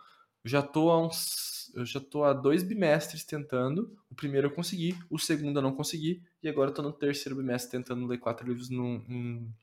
Eu 0.44 0.50
já 0.50 0.62
tô 0.62 0.90
há 0.90 1.06
uns, 1.06 1.72
eu 1.74 1.86
já 1.86 2.00
tô 2.00 2.24
há 2.24 2.32
dois 2.32 2.62
bimestres 2.62 3.24
tentando. 3.24 3.96
O 4.10 4.14
primeiro 4.14 4.48
eu 4.48 4.50
consegui, 4.50 4.98
o 5.08 5.18
segundo 5.18 5.58
eu 5.58 5.62
não 5.62 5.74
consegui, 5.74 6.22
e 6.42 6.48
agora 6.48 6.70
eu 6.70 6.74
tô 6.74 6.82
no 6.82 6.92
terceiro 6.92 7.36
bimestre 7.36 7.70
tentando 7.70 8.06
ler 8.06 8.18
quatro 8.18 8.46
livros 8.46 8.68
num, 8.68 9.02
em, 9.08 9.54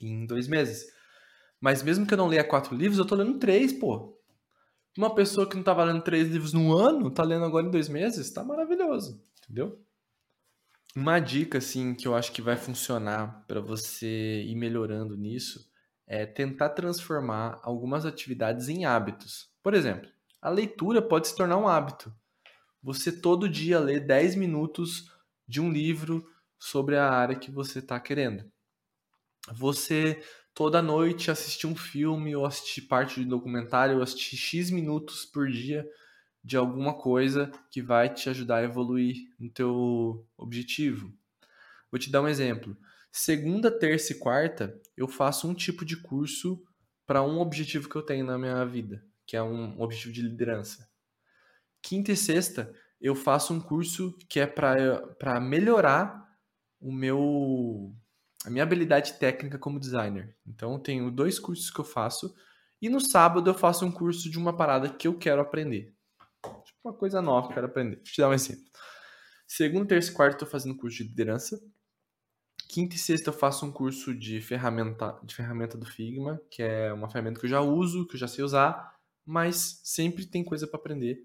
em 0.00 0.26
dois 0.26 0.48
meses. 0.48 0.92
Mas 1.60 1.82
mesmo 1.82 2.06
que 2.06 2.14
eu 2.14 2.18
não 2.18 2.26
leia 2.26 2.42
quatro 2.42 2.74
livros, 2.74 2.98
eu 2.98 3.06
tô 3.06 3.14
lendo 3.14 3.38
três, 3.38 3.72
pô. 3.72 4.16
Uma 4.96 5.14
pessoa 5.14 5.48
que 5.48 5.56
não 5.56 5.62
tava 5.62 5.84
lendo 5.84 6.02
três 6.02 6.28
livros 6.28 6.52
no 6.52 6.72
ano, 6.72 7.10
tá 7.10 7.22
lendo 7.22 7.44
agora 7.44 7.66
em 7.66 7.70
dois 7.70 7.88
meses, 7.88 8.32
tá 8.32 8.42
maravilhoso, 8.42 9.22
entendeu? 9.44 9.80
Uma 10.96 11.20
dica, 11.20 11.58
assim, 11.58 11.94
que 11.94 12.08
eu 12.08 12.16
acho 12.16 12.32
que 12.32 12.42
vai 12.42 12.56
funcionar 12.56 13.44
para 13.46 13.60
você 13.60 14.42
ir 14.42 14.56
melhorando 14.56 15.16
nisso 15.16 15.70
é 16.06 16.26
tentar 16.26 16.70
transformar 16.70 17.60
algumas 17.62 18.04
atividades 18.04 18.68
em 18.68 18.84
hábitos. 18.84 19.48
Por 19.62 19.74
exemplo, 19.74 20.10
a 20.42 20.50
leitura 20.50 21.00
pode 21.00 21.28
se 21.28 21.36
tornar 21.36 21.56
um 21.56 21.68
hábito. 21.68 22.12
Você 22.82 23.12
todo 23.12 23.48
dia 23.48 23.78
lê 23.78 24.00
10 24.00 24.34
minutos 24.34 25.08
de 25.46 25.60
um 25.60 25.70
livro 25.70 26.26
sobre 26.58 26.96
a 26.96 27.08
área 27.08 27.36
que 27.36 27.50
você 27.50 27.78
está 27.78 28.00
querendo. 28.00 28.50
Você 29.52 30.20
toda 30.54 30.82
noite 30.82 31.30
assistir 31.30 31.66
um 31.66 31.76
filme 31.76 32.34
ou 32.34 32.44
assistir 32.44 32.82
parte 32.82 33.20
de 33.20 33.26
um 33.26 33.28
documentário 33.28 33.96
ou 33.96 34.02
assistir 34.02 34.36
X 34.36 34.70
minutos 34.70 35.24
por 35.24 35.48
dia 35.48 35.88
de 36.42 36.56
alguma 36.56 36.94
coisa 36.94 37.50
que 37.70 37.82
vai 37.82 38.12
te 38.12 38.28
ajudar 38.28 38.56
a 38.56 38.64
evoluir 38.64 39.16
no 39.38 39.50
teu 39.50 40.26
objetivo. 40.36 41.12
Vou 41.90 41.98
te 41.98 42.10
dar 42.10 42.22
um 42.22 42.28
exemplo. 42.28 42.76
Segunda, 43.12 43.70
terça 43.70 44.12
e 44.12 44.18
quarta, 44.18 44.80
eu 44.96 45.08
faço 45.08 45.48
um 45.48 45.54
tipo 45.54 45.84
de 45.84 45.96
curso 45.96 46.62
para 47.06 47.22
um 47.22 47.40
objetivo 47.40 47.88
que 47.88 47.96
eu 47.96 48.02
tenho 48.02 48.24
na 48.24 48.38
minha 48.38 48.64
vida, 48.64 49.04
que 49.26 49.36
é 49.36 49.42
um 49.42 49.80
objetivo 49.80 50.12
de 50.12 50.22
liderança. 50.22 50.88
Quinta 51.82 52.12
e 52.12 52.16
sexta, 52.16 52.72
eu 53.00 53.14
faço 53.14 53.52
um 53.52 53.60
curso 53.60 54.16
que 54.28 54.38
é 54.38 54.46
para 54.46 55.40
melhorar 55.40 56.28
o 56.78 56.92
meu 56.92 57.94
a 58.44 58.50
minha 58.50 58.62
habilidade 58.62 59.14
técnica 59.14 59.58
como 59.58 59.80
designer. 59.80 60.36
Então, 60.46 60.72
eu 60.74 60.78
tenho 60.78 61.10
dois 61.10 61.38
cursos 61.38 61.70
que 61.70 61.80
eu 61.80 61.84
faço 61.84 62.34
e 62.80 62.88
no 62.88 63.00
sábado 63.00 63.48
eu 63.50 63.54
faço 63.54 63.84
um 63.84 63.92
curso 63.92 64.30
de 64.30 64.38
uma 64.38 64.56
parada 64.56 64.88
que 64.88 65.06
eu 65.06 65.18
quero 65.18 65.40
aprender. 65.40 65.94
Tipo, 66.64 66.78
uma 66.84 66.94
coisa 66.94 67.20
nova 67.20 67.48
que 67.48 67.52
eu 67.52 67.54
quero 67.56 67.66
aprender. 67.66 67.96
Vou 67.96 68.04
te 68.04 68.20
dar 68.20 68.28
um 68.28 68.32
exemplo. 68.32 68.64
Segundo, 69.46 69.86
terça 69.86 70.10
e 70.10 70.14
quarto 70.14 70.34
eu 70.34 70.38
tô 70.38 70.46
fazendo 70.46 70.76
curso 70.76 70.98
de 70.98 71.04
liderança. 71.04 71.60
Quinta 72.68 72.94
e 72.94 72.98
sexta 72.98 73.30
eu 73.30 73.34
faço 73.34 73.66
um 73.66 73.72
curso 73.72 74.14
de 74.14 74.40
ferramenta, 74.40 75.18
de 75.24 75.34
ferramenta 75.34 75.76
do 75.76 75.84
Figma, 75.84 76.40
que 76.50 76.62
é 76.62 76.92
uma 76.92 77.10
ferramenta 77.10 77.40
que 77.40 77.46
eu 77.46 77.50
já 77.50 77.60
uso, 77.60 78.06
que 78.06 78.14
eu 78.14 78.20
já 78.20 78.28
sei 78.28 78.44
usar, 78.44 78.94
mas 79.26 79.80
sempre 79.84 80.24
tem 80.24 80.44
coisa 80.44 80.66
para 80.66 80.78
aprender. 80.78 81.18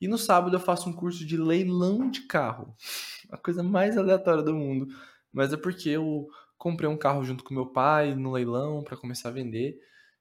E 0.00 0.06
no 0.06 0.18
sábado 0.18 0.54
eu 0.54 0.60
faço 0.60 0.88
um 0.88 0.92
curso 0.92 1.24
de 1.24 1.36
leilão 1.36 2.10
de 2.10 2.26
carro. 2.26 2.76
A 3.30 3.38
coisa 3.38 3.62
mais 3.62 3.96
aleatória 3.96 4.42
do 4.42 4.54
mundo. 4.54 4.94
Mas 5.32 5.52
é 5.52 5.56
porque 5.56 5.88
eu 5.88 6.28
comprei 6.62 6.88
um 6.88 6.96
carro 6.96 7.24
junto 7.24 7.42
com 7.42 7.52
meu 7.52 7.66
pai 7.66 8.14
no 8.14 8.30
leilão 8.30 8.84
para 8.84 8.96
começar 8.96 9.30
a 9.30 9.32
vender 9.32 9.80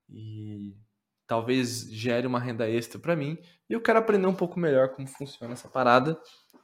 e 0.09 0.75
talvez 1.27 1.87
gere 1.91 2.25
uma 2.25 2.39
renda 2.39 2.67
extra 2.67 2.99
para 2.99 3.15
mim. 3.15 3.37
E 3.69 3.73
eu 3.73 3.79
quero 3.79 3.99
aprender 3.99 4.25
um 4.25 4.33
pouco 4.33 4.59
melhor 4.59 4.89
como 4.89 5.07
funciona 5.07 5.53
essa 5.53 5.69
parada. 5.69 6.19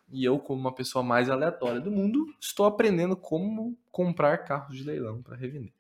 E 0.10 0.26
eu, 0.26 0.40
como 0.40 0.60
uma 0.60 0.74
pessoa 0.74 1.04
mais 1.04 1.30
aleatória 1.30 1.80
do 1.80 1.92
mundo, 1.92 2.26
estou 2.42 2.66
aprendendo 2.66 3.16
como 3.16 3.78
comprar 3.92 4.40
carros 4.40 4.76
de 4.76 4.84
leilão 4.84 5.22
para 5.22 5.36
revender. 5.36 5.74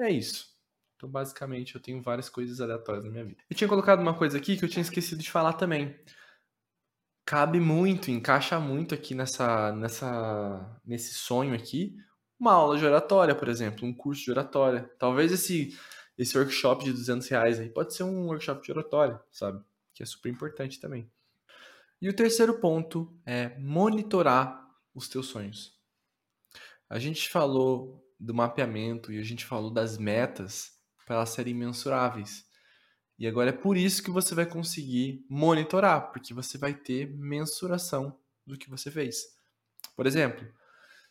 É 0.00 0.10
isso. 0.10 0.48
Então, 0.96 1.06
basicamente, 1.06 1.74
eu 1.74 1.80
tenho 1.80 2.00
várias 2.00 2.30
coisas 2.30 2.58
aleatórias 2.58 3.04
na 3.04 3.10
minha 3.10 3.24
vida. 3.26 3.42
Eu 3.50 3.54
tinha 3.54 3.68
colocado 3.68 4.00
uma 4.00 4.16
coisa 4.16 4.38
aqui 4.38 4.56
que 4.56 4.64
eu 4.64 4.68
tinha 4.68 4.80
esquecido 4.80 5.20
de 5.20 5.30
falar 5.30 5.52
também. 5.52 5.94
Cabe 7.26 7.60
muito, 7.60 8.10
encaixa 8.10 8.58
muito 8.58 8.94
aqui 8.94 9.14
nessa, 9.14 9.72
nessa, 9.72 10.80
nesse 10.86 11.12
sonho 11.12 11.54
aqui, 11.54 11.94
uma 12.40 12.52
aula 12.52 12.78
de 12.78 12.86
oratória, 12.86 13.34
por 13.34 13.48
exemplo, 13.48 13.86
um 13.86 13.92
curso 13.92 14.24
de 14.24 14.30
oratória. 14.30 14.90
Talvez 14.98 15.30
esse, 15.30 15.78
esse 16.16 16.36
workshop 16.38 16.82
de 16.82 16.92
200 16.92 17.28
reais 17.28 17.60
aí 17.60 17.68
pode 17.68 17.94
ser 17.94 18.04
um 18.04 18.26
workshop 18.28 18.64
de 18.64 18.72
oratória, 18.72 19.20
sabe? 19.30 19.62
Que 19.92 20.02
é 20.02 20.06
super 20.06 20.30
importante 20.30 20.80
também. 20.80 21.10
E 22.00 22.08
o 22.08 22.16
terceiro 22.16 22.58
ponto 22.58 23.14
é 23.26 23.58
monitorar 23.58 24.66
os 24.94 25.06
teus 25.06 25.26
sonhos. 25.26 25.78
A 26.88 26.98
gente 26.98 27.28
falou 27.28 28.02
do 28.18 28.34
mapeamento 28.34 29.12
e 29.12 29.18
a 29.18 29.22
gente 29.22 29.44
falou 29.44 29.70
das 29.70 29.98
metas 29.98 30.72
para 31.04 31.16
elas 31.16 31.28
serem 31.28 31.54
mensuráveis. 31.54 32.46
E 33.18 33.26
agora 33.26 33.50
é 33.50 33.52
por 33.52 33.76
isso 33.76 34.02
que 34.02 34.10
você 34.10 34.34
vai 34.34 34.46
conseguir 34.46 35.26
monitorar, 35.28 36.10
porque 36.10 36.32
você 36.32 36.56
vai 36.56 36.72
ter 36.72 37.06
mensuração 37.14 38.18
do 38.46 38.56
que 38.56 38.70
você 38.70 38.90
fez. 38.90 39.26
Por 39.94 40.06
exemplo, 40.06 40.50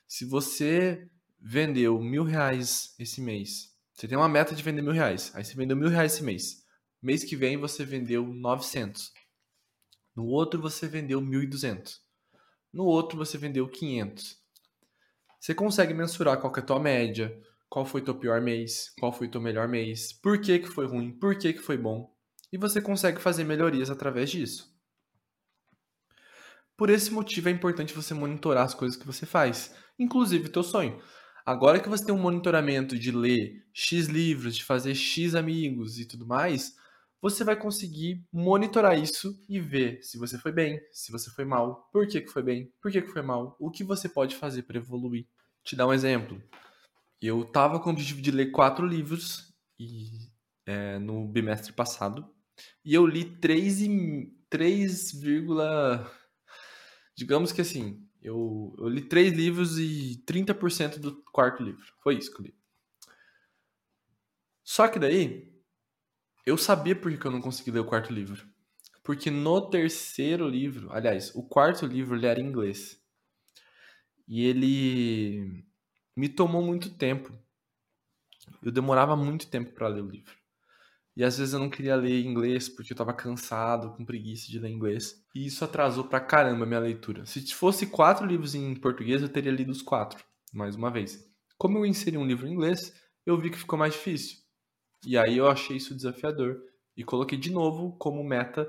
se 0.07 0.25
você 0.25 1.07
vendeu 1.41 1.99
mil 2.01 2.23
reais 2.23 2.93
esse 2.99 3.21
mês. 3.21 3.73
Você 3.93 4.07
tem 4.07 4.17
uma 4.17 4.29
meta 4.29 4.55
de 4.55 4.63
vender 4.63 4.81
mil 4.81 4.93
reais. 4.93 5.31
Aí 5.35 5.43
você 5.43 5.55
vendeu 5.55 5.75
mil 5.75 5.89
reais 5.89 6.13
esse 6.13 6.23
mês. 6.23 6.63
Mês 7.01 7.23
que 7.23 7.35
vem 7.35 7.57
você 7.57 7.85
vendeu 7.85 8.25
900. 8.25 9.13
No 10.15 10.25
outro 10.25 10.61
você 10.61 10.87
vendeu 10.87 11.21
1.200. 11.21 11.97
No 12.73 12.85
outro 12.85 13.17
você 13.17 13.37
vendeu 13.37 13.67
500. 13.67 14.37
Você 15.39 15.55
consegue 15.55 15.93
mensurar 15.93 16.39
qual 16.39 16.53
é 16.55 16.59
a 16.59 16.61
tua 16.63 16.79
média, 16.79 17.41
qual 17.69 17.85
foi 17.85 18.01
teu 18.01 18.15
pior 18.15 18.41
mês, 18.41 18.93
qual 18.99 19.13
foi 19.13 19.29
teu 19.29 19.39
melhor 19.39 19.67
mês, 19.67 20.11
por 20.11 20.41
que, 20.41 20.59
que 20.59 20.67
foi 20.67 20.85
ruim, 20.85 21.11
por 21.11 21.37
que, 21.37 21.53
que 21.53 21.61
foi 21.61 21.77
bom. 21.77 22.13
E 22.51 22.57
você 22.57 22.81
consegue 22.81 23.21
fazer 23.21 23.43
melhorias 23.43 23.89
através 23.89 24.29
disso. 24.29 24.75
Por 26.75 26.89
esse 26.89 27.11
motivo 27.11 27.49
é 27.49 27.51
importante 27.51 27.93
você 27.93 28.13
monitorar 28.13 28.65
as 28.65 28.73
coisas 28.73 28.97
que 28.97 29.05
você 29.05 29.25
faz, 29.25 29.75
inclusive 29.97 30.49
teu 30.49 30.63
sonho. 30.63 31.01
Agora 31.49 31.79
que 31.79 31.89
você 31.89 32.05
tem 32.05 32.13
um 32.13 32.21
monitoramento 32.21 32.95
de 32.95 33.09
ler 33.09 33.65
X 33.73 34.05
livros, 34.05 34.55
de 34.55 34.63
fazer 34.63 34.93
X 34.93 35.33
amigos 35.33 35.97
e 35.97 36.05
tudo 36.05 36.23
mais, 36.23 36.75
você 37.19 37.43
vai 37.43 37.55
conseguir 37.55 38.23
monitorar 38.31 38.95
isso 38.95 39.35
e 39.49 39.59
ver 39.59 39.99
se 40.03 40.19
você 40.19 40.37
foi 40.37 40.51
bem, 40.51 40.79
se 40.91 41.11
você 41.11 41.31
foi 41.31 41.45
mal, 41.45 41.89
por 41.91 42.07
que, 42.07 42.21
que 42.21 42.31
foi 42.31 42.43
bem, 42.43 42.71
por 42.79 42.91
que, 42.91 43.01
que 43.01 43.11
foi 43.11 43.23
mal, 43.23 43.57
o 43.59 43.71
que 43.71 43.83
você 43.83 44.07
pode 44.07 44.35
fazer 44.35 44.61
para 44.61 44.77
evoluir. 44.77 45.25
Te 45.63 45.75
dar 45.75 45.87
um 45.87 45.93
exemplo. 45.93 46.39
Eu 47.19 47.43
tava 47.43 47.79
com 47.79 47.89
o 47.89 47.93
objetivo 47.93 48.21
de 48.21 48.29
ler 48.29 48.51
quatro 48.51 48.85
livros 48.85 49.51
e, 49.79 50.29
é, 50.67 50.99
no 50.99 51.27
bimestre 51.27 51.73
passado 51.73 52.29
e 52.85 52.93
eu 52.93 53.07
li 53.07 53.25
3, 53.25 53.81
e, 53.81 54.31
3, 54.51 55.13
digamos 57.17 57.51
que 57.51 57.61
assim, 57.61 58.07
eu, 58.21 58.75
eu 58.77 58.89
li 58.89 59.01
três 59.01 59.33
livros 59.33 59.77
e 59.77 60.21
30% 60.25 60.99
do 60.99 61.21
quarto 61.23 61.63
livro. 61.63 61.93
Foi 62.01 62.17
isso 62.17 62.33
que 62.33 62.41
eu 62.41 62.45
li. 62.45 62.55
Só 64.63 64.87
que 64.87 64.99
daí, 64.99 65.51
eu 66.45 66.57
sabia 66.57 66.95
por 66.95 67.15
que 67.17 67.25
eu 67.25 67.31
não 67.31 67.41
consegui 67.41 67.71
ler 67.71 67.79
o 67.79 67.85
quarto 67.85 68.13
livro. 68.13 68.47
Porque 69.03 69.31
no 69.31 69.69
terceiro 69.69 70.47
livro, 70.47 70.91
aliás, 70.91 71.33
o 71.33 71.41
quarto 71.41 71.85
livro 71.85 72.15
ele 72.15 72.27
era 72.27 72.39
em 72.39 72.45
inglês. 72.45 73.01
E 74.27 74.45
ele 74.45 75.65
me 76.15 76.29
tomou 76.29 76.61
muito 76.61 76.95
tempo. 76.95 77.33
Eu 78.61 78.71
demorava 78.71 79.15
muito 79.15 79.47
tempo 79.47 79.71
para 79.71 79.87
ler 79.87 80.03
o 80.03 80.09
livro. 80.09 80.38
E 81.19 81.23
às 81.25 81.37
vezes 81.37 81.53
eu 81.53 81.59
não 81.59 81.69
queria 81.69 81.97
ler 81.97 82.25
inglês 82.25 82.69
porque 82.69 82.93
eu 82.93 82.95
tava 82.95 83.11
cansado, 83.11 83.91
com 83.91 84.05
preguiça 84.05 84.49
de 84.49 84.57
ler 84.57 84.69
inglês. 84.69 85.21
E 85.35 85.47
isso 85.47 85.65
atrasou 85.65 86.05
pra 86.05 86.21
caramba 86.21 86.63
a 86.63 86.65
minha 86.65 86.79
leitura. 86.79 87.25
Se 87.25 87.45
fosse 87.53 87.87
quatro 87.87 88.25
livros 88.25 88.55
em 88.55 88.73
português, 88.73 89.21
eu 89.21 89.27
teria 89.27 89.51
lido 89.51 89.69
os 89.69 89.81
quatro, 89.81 90.23
mais 90.53 90.77
uma 90.77 90.89
vez. 90.89 91.29
Como 91.57 91.77
eu 91.77 91.85
inseri 91.85 92.17
um 92.17 92.25
livro 92.25 92.47
em 92.47 92.53
inglês, 92.53 92.93
eu 93.25 93.37
vi 93.37 93.49
que 93.49 93.57
ficou 93.57 93.77
mais 93.77 93.95
difícil. 93.95 94.37
E 95.05 95.17
aí 95.17 95.35
eu 95.35 95.49
achei 95.49 95.75
isso 95.75 95.93
desafiador 95.93 96.57
e 96.95 97.03
coloquei 97.03 97.37
de 97.37 97.51
novo 97.51 97.97
como 97.97 98.23
meta 98.23 98.65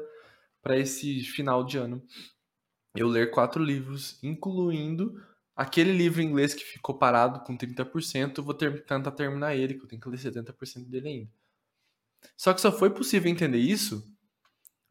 para 0.61 0.77
esse 0.77 1.21
final 1.21 1.63
de 1.63 1.79
ano 1.79 2.03
eu 2.97 3.07
ler 3.07 3.31
quatro 3.31 3.63
livros, 3.63 4.19
incluindo 4.25 5.15
aquele 5.55 5.93
livro 5.93 6.21
em 6.21 6.27
inglês 6.27 6.53
que 6.53 6.65
ficou 6.65 6.99
parado 6.99 7.45
com 7.45 7.57
30%, 7.57 8.39
eu 8.39 8.43
vou 8.43 8.55
ter, 8.55 8.85
tentar 8.85 9.13
terminar 9.13 9.55
ele, 9.55 9.75
que 9.75 9.85
eu 9.85 9.89
tenho 9.89 10.03
que 10.03 10.09
ler 10.09 10.19
70% 10.19 10.89
dele 10.89 11.09
ainda. 11.09 11.40
Só 12.37 12.53
que 12.53 12.61
só 12.61 12.71
foi 12.73 12.91
possível 12.91 13.31
entender 13.31 13.59
isso 13.59 14.07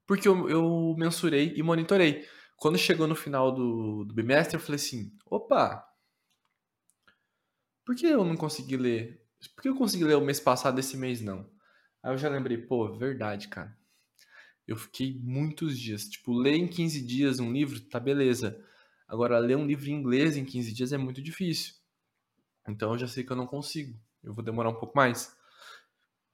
porque 0.09 0.27
eu, 0.27 0.49
eu 0.49 0.95
mensurei 0.97 1.53
e 1.55 1.61
monitorei. 1.61 2.27
Quando 2.57 2.79
chegou 2.79 3.07
no 3.07 3.15
final 3.15 3.51
do, 3.51 4.03
do 4.03 4.13
bimestre, 4.13 4.55
eu 4.55 4.59
falei 4.59 4.77
assim: 4.77 5.15
opa, 5.25 5.87
por 7.85 7.95
que 7.95 8.07
eu 8.07 8.25
não 8.25 8.35
consegui 8.35 8.75
ler? 8.75 9.23
Por 9.55 9.61
que 9.61 9.69
eu 9.69 9.75
consegui 9.75 10.03
ler 10.03 10.15
o 10.15 10.25
mês 10.25 10.39
passado 10.39 10.79
esse 10.79 10.97
mês 10.97 11.21
não? 11.21 11.47
Aí 12.01 12.11
eu 12.13 12.17
já 12.17 12.27
lembrei, 12.27 12.57
pô, 12.57 12.91
verdade, 12.97 13.49
cara. 13.49 13.77
Eu 14.67 14.75
fiquei 14.75 15.19
muitos 15.21 15.79
dias. 15.79 16.05
Tipo, 16.05 16.33
ler 16.33 16.55
em 16.55 16.67
15 16.67 17.05
dias 17.05 17.39
um 17.39 17.51
livro, 17.51 17.79
tá 17.79 17.99
beleza. 17.99 18.59
Agora, 19.07 19.37
ler 19.39 19.57
um 19.57 19.65
livro 19.65 19.89
em 19.89 19.93
inglês 19.93 20.37
em 20.37 20.45
15 20.45 20.73
dias 20.73 20.91
é 20.91 20.97
muito 20.97 21.21
difícil. 21.21 21.75
Então 22.67 22.93
eu 22.93 22.97
já 22.97 23.07
sei 23.07 23.23
que 23.23 23.31
eu 23.31 23.37
não 23.37 23.47
consigo. 23.47 23.99
Eu 24.23 24.33
vou 24.33 24.43
demorar 24.43 24.69
um 24.69 24.79
pouco 24.79 24.95
mais. 24.95 25.35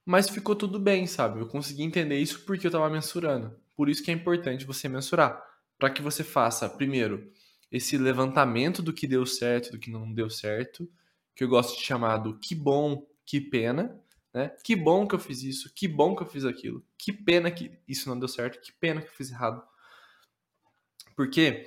Mas 0.06 0.30
ficou 0.30 0.56
tudo 0.56 0.80
bem, 0.80 1.08
sabe? 1.08 1.40
Eu 1.40 1.48
consegui 1.48 1.82
entender 1.82 2.20
isso 2.20 2.42
porque 2.46 2.68
eu 2.68 2.70
estava 2.70 2.90
mensurando. 2.90 3.60
Por 3.76 3.90
isso 3.90 4.04
que 4.04 4.12
é 4.12 4.14
importante 4.14 4.66
você 4.66 4.88
mensurar. 4.88 5.44
Para 5.78 5.90
que 5.90 6.02
você 6.02 6.24
faça, 6.24 6.70
primeiro, 6.70 7.32
esse 7.72 7.98
levantamento 7.98 8.82
do 8.82 8.94
que 8.94 9.08
deu 9.08 9.26
certo, 9.26 9.72
do 9.72 9.80
que 9.80 9.90
não 9.90 10.14
deu 10.14 10.30
certo, 10.30 10.90
que 11.36 11.44
eu 11.44 11.50
gosto 11.50 11.78
de 11.78 11.84
chamar 11.84 12.18
do 12.18 12.38
que 12.38 12.54
bom, 12.54 13.06
que 13.26 13.42
pena, 13.42 14.00
né? 14.34 14.50
Que 14.64 14.76
bom 14.76 15.08
que 15.08 15.16
eu 15.16 15.20
fiz 15.20 15.42
isso, 15.44 15.74
que 15.74 15.88
bom 15.88 16.16
que 16.16 16.22
eu 16.22 16.28
fiz 16.28 16.46
aquilo, 16.46 16.86
que 16.98 17.12
pena 17.12 17.50
que 17.50 17.78
isso 17.88 18.08
não 18.08 18.18
deu 18.20 18.28
certo, 18.28 18.62
que 18.62 18.72
pena 18.72 19.02
que 19.02 19.08
eu 19.08 19.14
fiz 19.14 19.32
errado. 19.32 19.64
Porque 21.16 21.66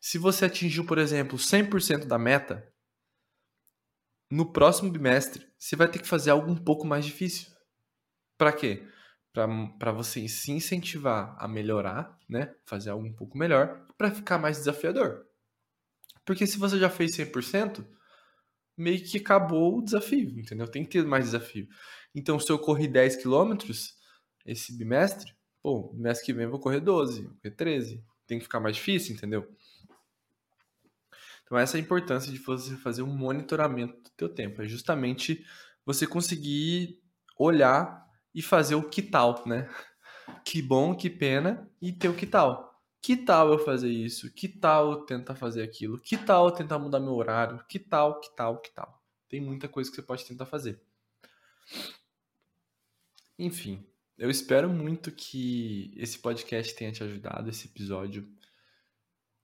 se 0.00 0.18
você 0.18 0.46
atingiu, 0.46 0.84
por 0.84 0.98
exemplo, 0.98 1.38
100% 1.38 2.06
da 2.06 2.18
meta, 2.18 2.66
no 4.30 4.52
próximo 4.52 4.90
bimestre 4.90 5.46
você 5.58 5.76
vai 5.76 5.88
ter 5.88 6.00
que 6.00 6.08
fazer 6.08 6.30
algo 6.30 6.50
um 6.50 6.56
pouco 6.56 6.86
mais 6.86 7.04
difícil. 7.04 7.55
Para 8.36 8.52
quê? 8.52 8.86
Para 9.32 9.92
você 9.92 10.26
se 10.28 10.50
incentivar 10.52 11.36
a 11.38 11.46
melhorar, 11.46 12.18
né? 12.28 12.54
Fazer 12.64 12.90
algo 12.90 13.06
um 13.06 13.12
pouco 13.12 13.36
melhor, 13.36 13.86
para 13.96 14.10
ficar 14.10 14.38
mais 14.38 14.58
desafiador. 14.58 15.26
Porque 16.24 16.46
se 16.46 16.58
você 16.58 16.78
já 16.78 16.90
fez 16.90 17.16
100%, 17.16 17.86
meio 18.76 19.02
que 19.02 19.18
acabou 19.18 19.78
o 19.78 19.82
desafio, 19.82 20.38
entendeu? 20.38 20.66
Tem 20.68 20.84
que 20.84 20.90
ter 20.90 21.04
mais 21.04 21.26
desafio. 21.26 21.68
Então, 22.14 22.38
se 22.40 22.50
eu 22.50 22.58
corri 22.58 22.88
10 22.88 23.16
quilômetros 23.16 23.94
esse 24.44 24.76
bimestre, 24.76 25.34
pô, 25.62 25.92
mês 25.94 26.20
que 26.20 26.32
vem 26.32 26.44
eu 26.44 26.50
vou 26.50 26.60
correr 26.60 26.80
12, 26.80 27.22
vou 27.22 27.34
correr 27.34 27.54
13. 27.54 28.04
Tem 28.26 28.38
que 28.38 28.44
ficar 28.44 28.60
mais 28.60 28.76
difícil, 28.76 29.14
entendeu? 29.14 29.50
Então, 31.44 31.56
essa 31.56 31.76
é 31.76 31.80
a 31.80 31.82
importância 31.82 32.32
de 32.32 32.38
você 32.38 32.76
fazer 32.76 33.02
um 33.02 33.16
monitoramento 33.16 34.02
do 34.02 34.10
teu 34.16 34.28
tempo. 34.28 34.62
É 34.62 34.66
justamente 34.66 35.44
você 35.84 36.06
conseguir 36.06 37.00
olhar 37.38 38.05
e 38.36 38.42
fazer 38.42 38.74
o 38.74 38.86
que 38.86 39.00
tal, 39.00 39.42
né? 39.46 39.66
Que 40.44 40.60
bom, 40.60 40.94
que 40.94 41.08
pena 41.08 41.66
e 41.80 41.90
ter 41.90 42.10
o 42.10 42.14
que 42.14 42.26
tal. 42.26 42.78
Que 43.00 43.16
tal 43.16 43.50
eu 43.50 43.58
fazer 43.58 43.88
isso? 43.88 44.30
Que 44.30 44.46
tal 44.46 44.92
eu 44.92 44.96
tentar 45.06 45.34
fazer 45.34 45.62
aquilo? 45.62 45.98
Que 45.98 46.18
tal 46.18 46.46
eu 46.46 46.52
tentar 46.52 46.78
mudar 46.78 47.00
meu 47.00 47.14
horário? 47.14 47.64
Que 47.66 47.78
tal, 47.78 48.20
que 48.20 48.36
tal, 48.36 48.60
que 48.60 48.70
tal? 48.74 49.02
Tem 49.26 49.40
muita 49.40 49.68
coisa 49.68 49.88
que 49.88 49.96
você 49.96 50.02
pode 50.02 50.26
tentar 50.26 50.44
fazer. 50.44 50.78
Enfim, 53.38 53.82
eu 54.18 54.28
espero 54.28 54.68
muito 54.68 55.10
que 55.10 55.94
esse 55.96 56.18
podcast 56.18 56.74
tenha 56.74 56.92
te 56.92 57.02
ajudado, 57.02 57.48
esse 57.48 57.66
episódio. 57.66 58.28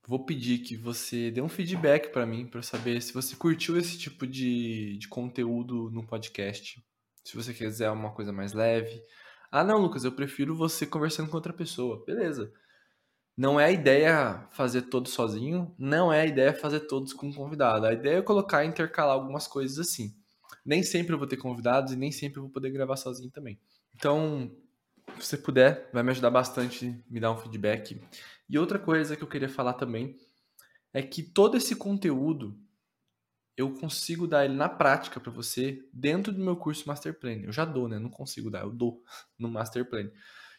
Vou 0.07 0.27
pedir 0.27 0.59
que 0.59 0.77
você 0.77 1.31
dê 1.31 1.41
um 1.41 1.49
feedback 1.49 2.13
para 2.13 2.27
mim, 2.27 2.47
para 2.47 2.61
saber 2.61 3.01
se 3.01 3.15
você 3.15 3.37
curtiu 3.37 3.79
esse 3.79 3.97
tipo 3.99 4.27
de, 4.27 4.99
de 4.99 5.09
conteúdo 5.09 5.91
no 5.91 6.07
podcast. 6.07 6.85
Se 7.25 7.37
você 7.37 7.55
quiser 7.55 7.91
uma 7.91 8.13
coisa 8.13 8.33
mais 8.33 8.53
leve. 8.53 9.03
Ah, 9.51 9.63
não, 9.63 9.79
Lucas, 9.79 10.05
eu 10.05 10.13
prefiro 10.13 10.55
você 10.55 10.87
conversando 10.87 11.29
com 11.29 11.37
outra 11.37 11.53
pessoa. 11.53 12.05
Beleza. 12.05 12.53
Não 13.37 13.59
é 13.59 13.65
a 13.67 13.71
ideia 13.71 14.47
fazer 14.51 14.83
todos 14.83 15.13
sozinho, 15.13 15.75
não 15.79 16.13
é 16.13 16.21
a 16.21 16.27
ideia 16.27 16.53
fazer 16.53 16.81
todos 16.81 17.13
com 17.13 17.33
convidado. 17.33 17.87
A 17.87 17.93
ideia 17.93 18.19
é 18.19 18.23
colocar 18.23 18.65
e 18.65 18.69
intercalar 18.69 19.15
algumas 19.15 19.47
coisas 19.47 19.79
assim. 19.79 20.15
Nem 20.65 20.83
sempre 20.83 21.15
eu 21.15 21.19
vou 21.19 21.27
ter 21.27 21.39
convidados 21.39 21.93
e 21.93 21.97
nem 21.97 22.13
sempre 22.13 22.39
eu 22.39 22.43
vou 22.43 22.53
poder 22.53 22.71
gravar 22.71 22.97
sozinho 22.97 23.31
também. 23.31 23.59
Então, 23.95 24.51
se 25.19 25.27
você 25.27 25.37
puder, 25.39 25.89
vai 25.93 26.03
me 26.03 26.11
ajudar 26.11 26.31
bastante, 26.31 27.03
me 27.09 27.21
dar 27.21 27.33
um 27.33 27.39
feedback. 27.39 28.01
E 28.49 28.59
outra 28.59 28.79
coisa 28.79 29.17
que 29.17 29.23
eu 29.23 29.29
queria 29.29 29.49
falar 29.49 29.75
também 29.75 30.17
é 30.93 31.03
que 31.03 31.23
todo 31.23 31.57
esse 31.57 31.75
conteúdo 31.75 32.57
eu 33.57 33.73
consigo 33.75 34.27
dar 34.27 34.45
ele 34.45 34.55
na 34.55 34.69
prática 34.69 35.21
para 35.21 35.31
você 35.31 35.85
dentro 35.93 36.33
do 36.33 36.43
meu 36.43 36.57
curso 36.57 36.87
Master 36.87 37.19
Plan. 37.19 37.41
Eu 37.43 37.53
já 37.53 37.65
dou, 37.65 37.89
né? 37.89 37.99
Não 37.99 38.11
consigo 38.11 38.51
dar, 38.51 38.63
eu 38.63 38.71
dou 38.71 39.03
no 39.39 39.49
Master 39.49 39.89
Plan. 39.89 40.11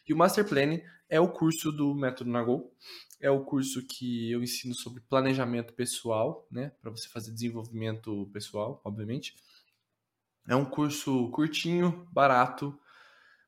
E 0.06 0.12
o 0.12 0.16
Master 0.16 0.46
Plan 0.46 0.80
é 1.08 1.18
o 1.18 1.28
curso 1.28 1.72
do 1.72 1.94
Método 1.94 2.30
Nagol. 2.30 2.72
É 3.20 3.30
o 3.30 3.44
curso 3.44 3.84
que 3.86 4.30
eu 4.30 4.42
ensino 4.42 4.74
sobre 4.74 5.00
planejamento 5.00 5.72
pessoal, 5.72 6.46
né? 6.50 6.72
Para 6.80 6.90
você 6.90 7.08
fazer 7.08 7.32
desenvolvimento 7.32 8.28
pessoal, 8.32 8.80
obviamente. 8.84 9.34
É 10.46 10.54
um 10.54 10.64
curso 10.64 11.30
curtinho, 11.30 12.06
barato. 12.12 12.78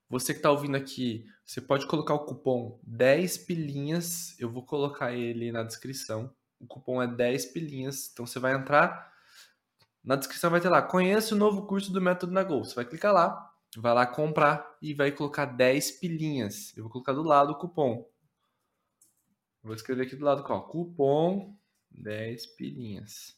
Você 0.08 0.32
que 0.32 0.38
está 0.38 0.50
ouvindo 0.50 0.76
aqui, 0.76 1.26
você 1.44 1.60
pode 1.60 1.86
colocar 1.86 2.14
o 2.14 2.24
cupom 2.24 2.80
10 2.84 3.38
pilinhas. 3.38 4.38
Eu 4.40 4.50
vou 4.50 4.64
colocar 4.64 5.12
ele 5.12 5.52
na 5.52 5.62
descrição. 5.62 6.34
O 6.58 6.66
cupom 6.66 7.02
é 7.02 7.06
10 7.06 7.46
pilinhas. 7.46 8.10
Então 8.10 8.26
você 8.26 8.38
vai 8.38 8.54
entrar 8.54 9.12
na 10.06 10.14
descrição 10.14 10.52
vai 10.52 10.60
ter 10.60 10.68
lá, 10.68 10.80
conheça 10.80 11.34
o 11.34 11.38
novo 11.38 11.66
curso 11.66 11.92
do 11.92 12.00
Método 12.00 12.32
na 12.32 12.44
Gol. 12.44 12.64
Você 12.64 12.76
vai 12.76 12.84
clicar 12.84 13.12
lá, 13.12 13.52
vai 13.76 13.92
lá 13.92 14.06
comprar 14.06 14.64
e 14.80 14.94
vai 14.94 15.10
colocar 15.10 15.46
10 15.46 15.98
pilinhas. 15.98 16.72
Eu 16.76 16.84
vou 16.84 16.92
colocar 16.92 17.12
do 17.12 17.24
lado 17.24 17.50
o 17.50 17.58
cupom. 17.58 18.08
Vou 19.64 19.74
escrever 19.74 20.06
aqui 20.06 20.14
do 20.14 20.24
lado, 20.24 20.44
ó, 20.48 20.60
cupom 20.60 21.58
10 21.90 22.46
pilinhas. 22.54 23.36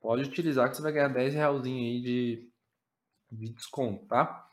Pode 0.00 0.22
utilizar 0.22 0.70
que 0.70 0.76
você 0.76 0.82
vai 0.82 0.92
ganhar 0.92 1.08
10 1.08 1.34
realzinho 1.34 1.82
aí 1.82 2.00
de, 2.00 2.52
de 3.32 3.52
desconto, 3.52 4.06
tá? 4.06 4.48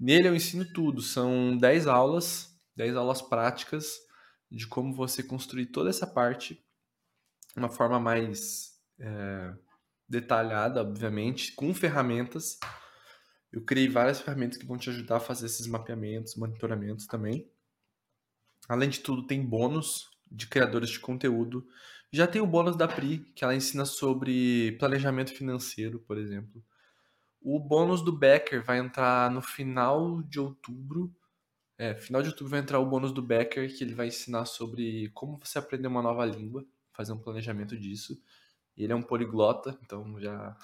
Nele 0.00 0.28
eu 0.28 0.34
ensino 0.34 0.64
tudo, 0.72 1.02
são 1.02 1.58
10 1.58 1.86
aulas, 1.86 2.58
10 2.74 2.96
aulas 2.96 3.20
práticas 3.20 3.98
de 4.50 4.66
como 4.66 4.94
você 4.94 5.22
construir 5.22 5.66
toda 5.66 5.90
essa 5.90 6.06
parte 6.06 6.64
uma 7.54 7.68
forma 7.68 8.00
mais 8.00 8.75
é, 8.98 9.54
detalhada, 10.08 10.80
obviamente, 10.80 11.52
com 11.52 11.74
ferramentas. 11.74 12.58
Eu 13.52 13.62
criei 13.62 13.88
várias 13.88 14.20
ferramentas 14.20 14.58
que 14.58 14.66
vão 14.66 14.76
te 14.76 14.90
ajudar 14.90 15.16
a 15.16 15.20
fazer 15.20 15.46
esses 15.46 15.66
mapeamentos, 15.66 16.36
monitoramentos 16.36 17.06
também. 17.06 17.50
Além 18.68 18.88
de 18.88 19.00
tudo, 19.00 19.26
tem 19.26 19.44
bônus 19.44 20.10
de 20.30 20.46
criadores 20.46 20.90
de 20.90 20.98
conteúdo. 20.98 21.66
Já 22.12 22.26
tem 22.26 22.40
o 22.40 22.46
bônus 22.46 22.76
da 22.76 22.88
Pri, 22.88 23.18
que 23.34 23.44
ela 23.44 23.54
ensina 23.54 23.84
sobre 23.84 24.72
planejamento 24.78 25.32
financeiro, 25.32 26.00
por 26.00 26.18
exemplo. 26.18 26.64
O 27.40 27.60
bônus 27.60 28.02
do 28.02 28.12
Becker 28.12 28.64
vai 28.64 28.78
entrar 28.78 29.30
no 29.30 29.40
final 29.40 30.22
de 30.22 30.40
outubro. 30.40 31.14
É, 31.78 31.94
final 31.94 32.22
de 32.22 32.28
outubro 32.28 32.50
vai 32.50 32.60
entrar 32.60 32.80
o 32.80 32.86
bônus 32.86 33.12
do 33.12 33.22
Becker, 33.22 33.76
que 33.76 33.84
ele 33.84 33.94
vai 33.94 34.08
ensinar 34.08 34.46
sobre 34.46 35.10
como 35.14 35.38
você 35.38 35.58
aprender 35.58 35.86
uma 35.86 36.02
nova 36.02 36.24
língua, 36.24 36.64
fazer 36.92 37.12
um 37.12 37.18
planejamento 37.18 37.76
disso. 37.78 38.20
Ele 38.76 38.92
é 38.92 38.96
um 38.96 39.02
poliglota, 39.02 39.78
então 39.82 40.20
já, 40.20 40.56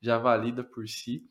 já 0.00 0.18
valida 0.18 0.64
por 0.64 0.88
si. 0.88 1.28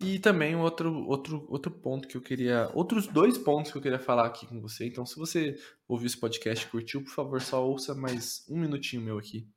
E 0.00 0.18
também 0.18 0.56
outro, 0.56 0.92
outro, 1.06 1.46
outro 1.48 1.70
ponto 1.70 2.08
que 2.08 2.16
eu 2.16 2.20
queria. 2.20 2.68
Outros 2.74 3.06
dois 3.06 3.38
pontos 3.38 3.70
que 3.70 3.78
eu 3.78 3.82
queria 3.82 4.00
falar 4.00 4.26
aqui 4.26 4.46
com 4.46 4.60
você. 4.60 4.86
Então, 4.86 5.06
se 5.06 5.16
você 5.16 5.56
ouviu 5.86 6.06
esse 6.06 6.18
podcast 6.18 6.66
e 6.66 6.68
curtiu, 6.68 7.04
por 7.04 7.12
favor, 7.12 7.40
só 7.40 7.64
ouça 7.64 7.94
mais 7.94 8.44
um 8.48 8.58
minutinho 8.58 9.00
meu 9.00 9.16
aqui. 9.16 9.48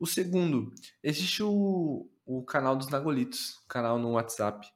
O 0.00 0.06
segundo, 0.06 0.72
existe 1.02 1.44
o, 1.44 2.10
o 2.26 2.42
canal 2.44 2.76
dos 2.76 2.88
Nagolitos, 2.88 3.62
canal 3.68 4.00
no 4.00 4.12
WhatsApp. 4.12 4.66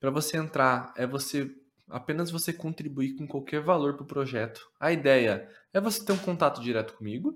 Para 0.00 0.10
você 0.10 0.38
entrar, 0.38 0.94
é 0.96 1.06
você 1.06 1.54
apenas 1.88 2.30
você 2.30 2.52
contribuir 2.52 3.16
com 3.16 3.26
qualquer 3.26 3.62
valor 3.62 3.94
para 3.94 4.04
o 4.04 4.06
projeto. 4.06 4.70
A 4.78 4.92
ideia 4.92 5.48
é 5.72 5.80
você 5.80 6.04
ter 6.04 6.12
um 6.12 6.18
contato 6.18 6.60
direto 6.60 6.94
comigo, 6.94 7.34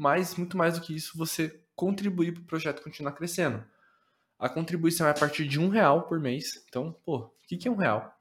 mas 0.00 0.34
muito 0.34 0.56
mais 0.56 0.78
do 0.78 0.80
que 0.80 0.96
isso, 0.96 1.18
você 1.18 1.62
contribuir 1.76 2.32
para 2.32 2.40
o 2.40 2.46
projeto 2.46 2.82
continuar 2.82 3.12
crescendo. 3.12 3.62
A 4.38 4.48
contribuição 4.48 5.06
é 5.06 5.10
a 5.10 5.14
partir 5.14 5.46
de 5.46 5.60
um 5.60 5.68
real 5.68 6.08
por 6.08 6.18
mês. 6.18 6.64
Então, 6.66 6.98
pô, 7.04 7.18
o 7.18 7.32
que, 7.46 7.58
que 7.58 7.68
é 7.68 7.70
um 7.70 7.76
real? 7.76 8.18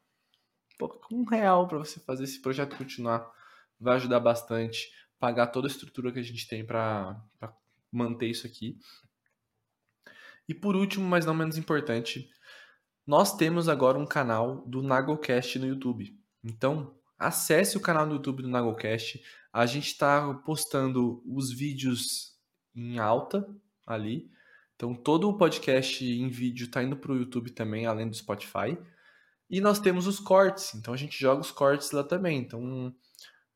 Pô, 0.78 1.00
um 1.10 1.24
real 1.24 1.70
para 1.70 1.78
você 1.78 1.98
fazer 2.02 2.26
esse 2.26 2.42
projeto 2.42 2.76
continuar 2.76 3.32
vai 3.80 3.96
ajudar 3.96 4.20
bastante. 4.20 4.92
Pagar 5.18 5.48
toda 5.48 5.68
a 5.68 5.72
estrutura 5.72 6.12
que 6.12 6.20
a 6.20 6.24
gente 6.24 6.50
tem 6.50 6.66
para 6.66 7.18
manter 7.90 8.28
isso 8.28 8.46
aqui. 8.46 8.78
E 10.50 10.54
por 10.54 10.76
último, 10.76 11.08
mas 11.08 11.26
não 11.26 11.34
menos 11.34 11.58
importante, 11.58 12.30
nós 13.08 13.38
temos 13.38 13.70
agora 13.70 13.98
um 13.98 14.06
canal 14.06 14.66
do 14.68 14.84
Nagocast 14.84 15.58
no 15.58 15.68
YouTube. 15.68 16.14
Então, 16.44 16.99
acesse 17.20 17.76
o 17.76 17.82
canal 17.82 18.08
do 18.08 18.16
YouTube 18.16 18.42
do 18.42 18.50
Nagocast. 18.50 19.22
A 19.52 19.66
gente 19.66 19.88
está 19.88 20.34
postando 20.46 21.22
os 21.26 21.52
vídeos 21.52 22.38
em 22.74 22.98
alta 22.98 23.48
ali. 23.86 24.32
Então, 24.76 24.96
todo 24.96 25.28
o 25.28 25.38
podcast 25.38 26.06
em 26.06 26.30
vídeo 26.30 26.66
está 26.66 26.82
indo 26.82 26.96
para 26.96 27.12
o 27.12 27.18
YouTube 27.18 27.52
também, 27.52 27.86
além 27.86 28.08
do 28.08 28.16
Spotify. 28.16 28.78
E 29.50 29.60
nós 29.60 29.80
temos 29.80 30.08
os 30.08 30.20
cortes, 30.20 30.74
então 30.76 30.94
a 30.94 30.98
gente 30.98 31.20
joga 31.20 31.42
os 31.42 31.52
cortes 31.52 31.92
lá 31.92 32.04
também. 32.04 32.40
Então, 32.40 32.96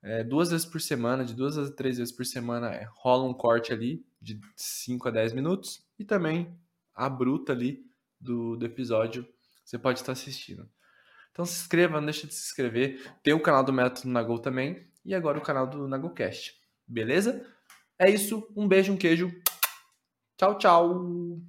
é, 0.01 0.23
duas 0.23 0.51
vezes 0.51 0.65
por 0.65 0.81
semana, 0.81 1.23
de 1.23 1.33
duas 1.33 1.57
a 1.57 1.71
três 1.71 1.97
vezes 1.97 2.13
por 2.13 2.25
semana, 2.25 2.73
é, 2.73 2.85
rola 2.95 3.23
um 3.23 3.33
corte 3.33 3.71
ali 3.71 4.05
de 4.21 4.41
5 4.57 5.07
a 5.07 5.11
10 5.11 5.31
minutos. 5.33 5.85
E 5.97 6.03
também 6.03 6.53
a 6.93 7.07
bruta 7.07 7.53
ali 7.53 7.85
do, 8.19 8.57
do 8.57 8.65
episódio 8.65 9.25
você 9.63 9.79
pode 9.79 9.99
estar 9.99 10.11
assistindo. 10.11 10.69
Então 11.33 11.45
se 11.45 11.59
inscreva, 11.59 11.97
não 11.97 12.05
deixe 12.05 12.27
de 12.27 12.33
se 12.33 12.45
inscrever. 12.45 13.01
Tem 13.23 13.33
o 13.33 13.41
canal 13.41 13.63
do 13.63 13.73
Método 13.73 14.07
Nagol 14.07 14.39
também. 14.39 14.87
E 15.03 15.13
agora 15.13 15.37
o 15.37 15.41
canal 15.41 15.67
do 15.67 15.87
Nagolcast. 15.87 16.53
Beleza? 16.87 17.45
É 17.99 18.09
isso. 18.09 18.47
Um 18.55 18.67
beijo, 18.67 18.93
um 18.93 18.97
queijo. 18.97 19.33
Tchau, 20.37 20.57
tchau. 20.57 21.41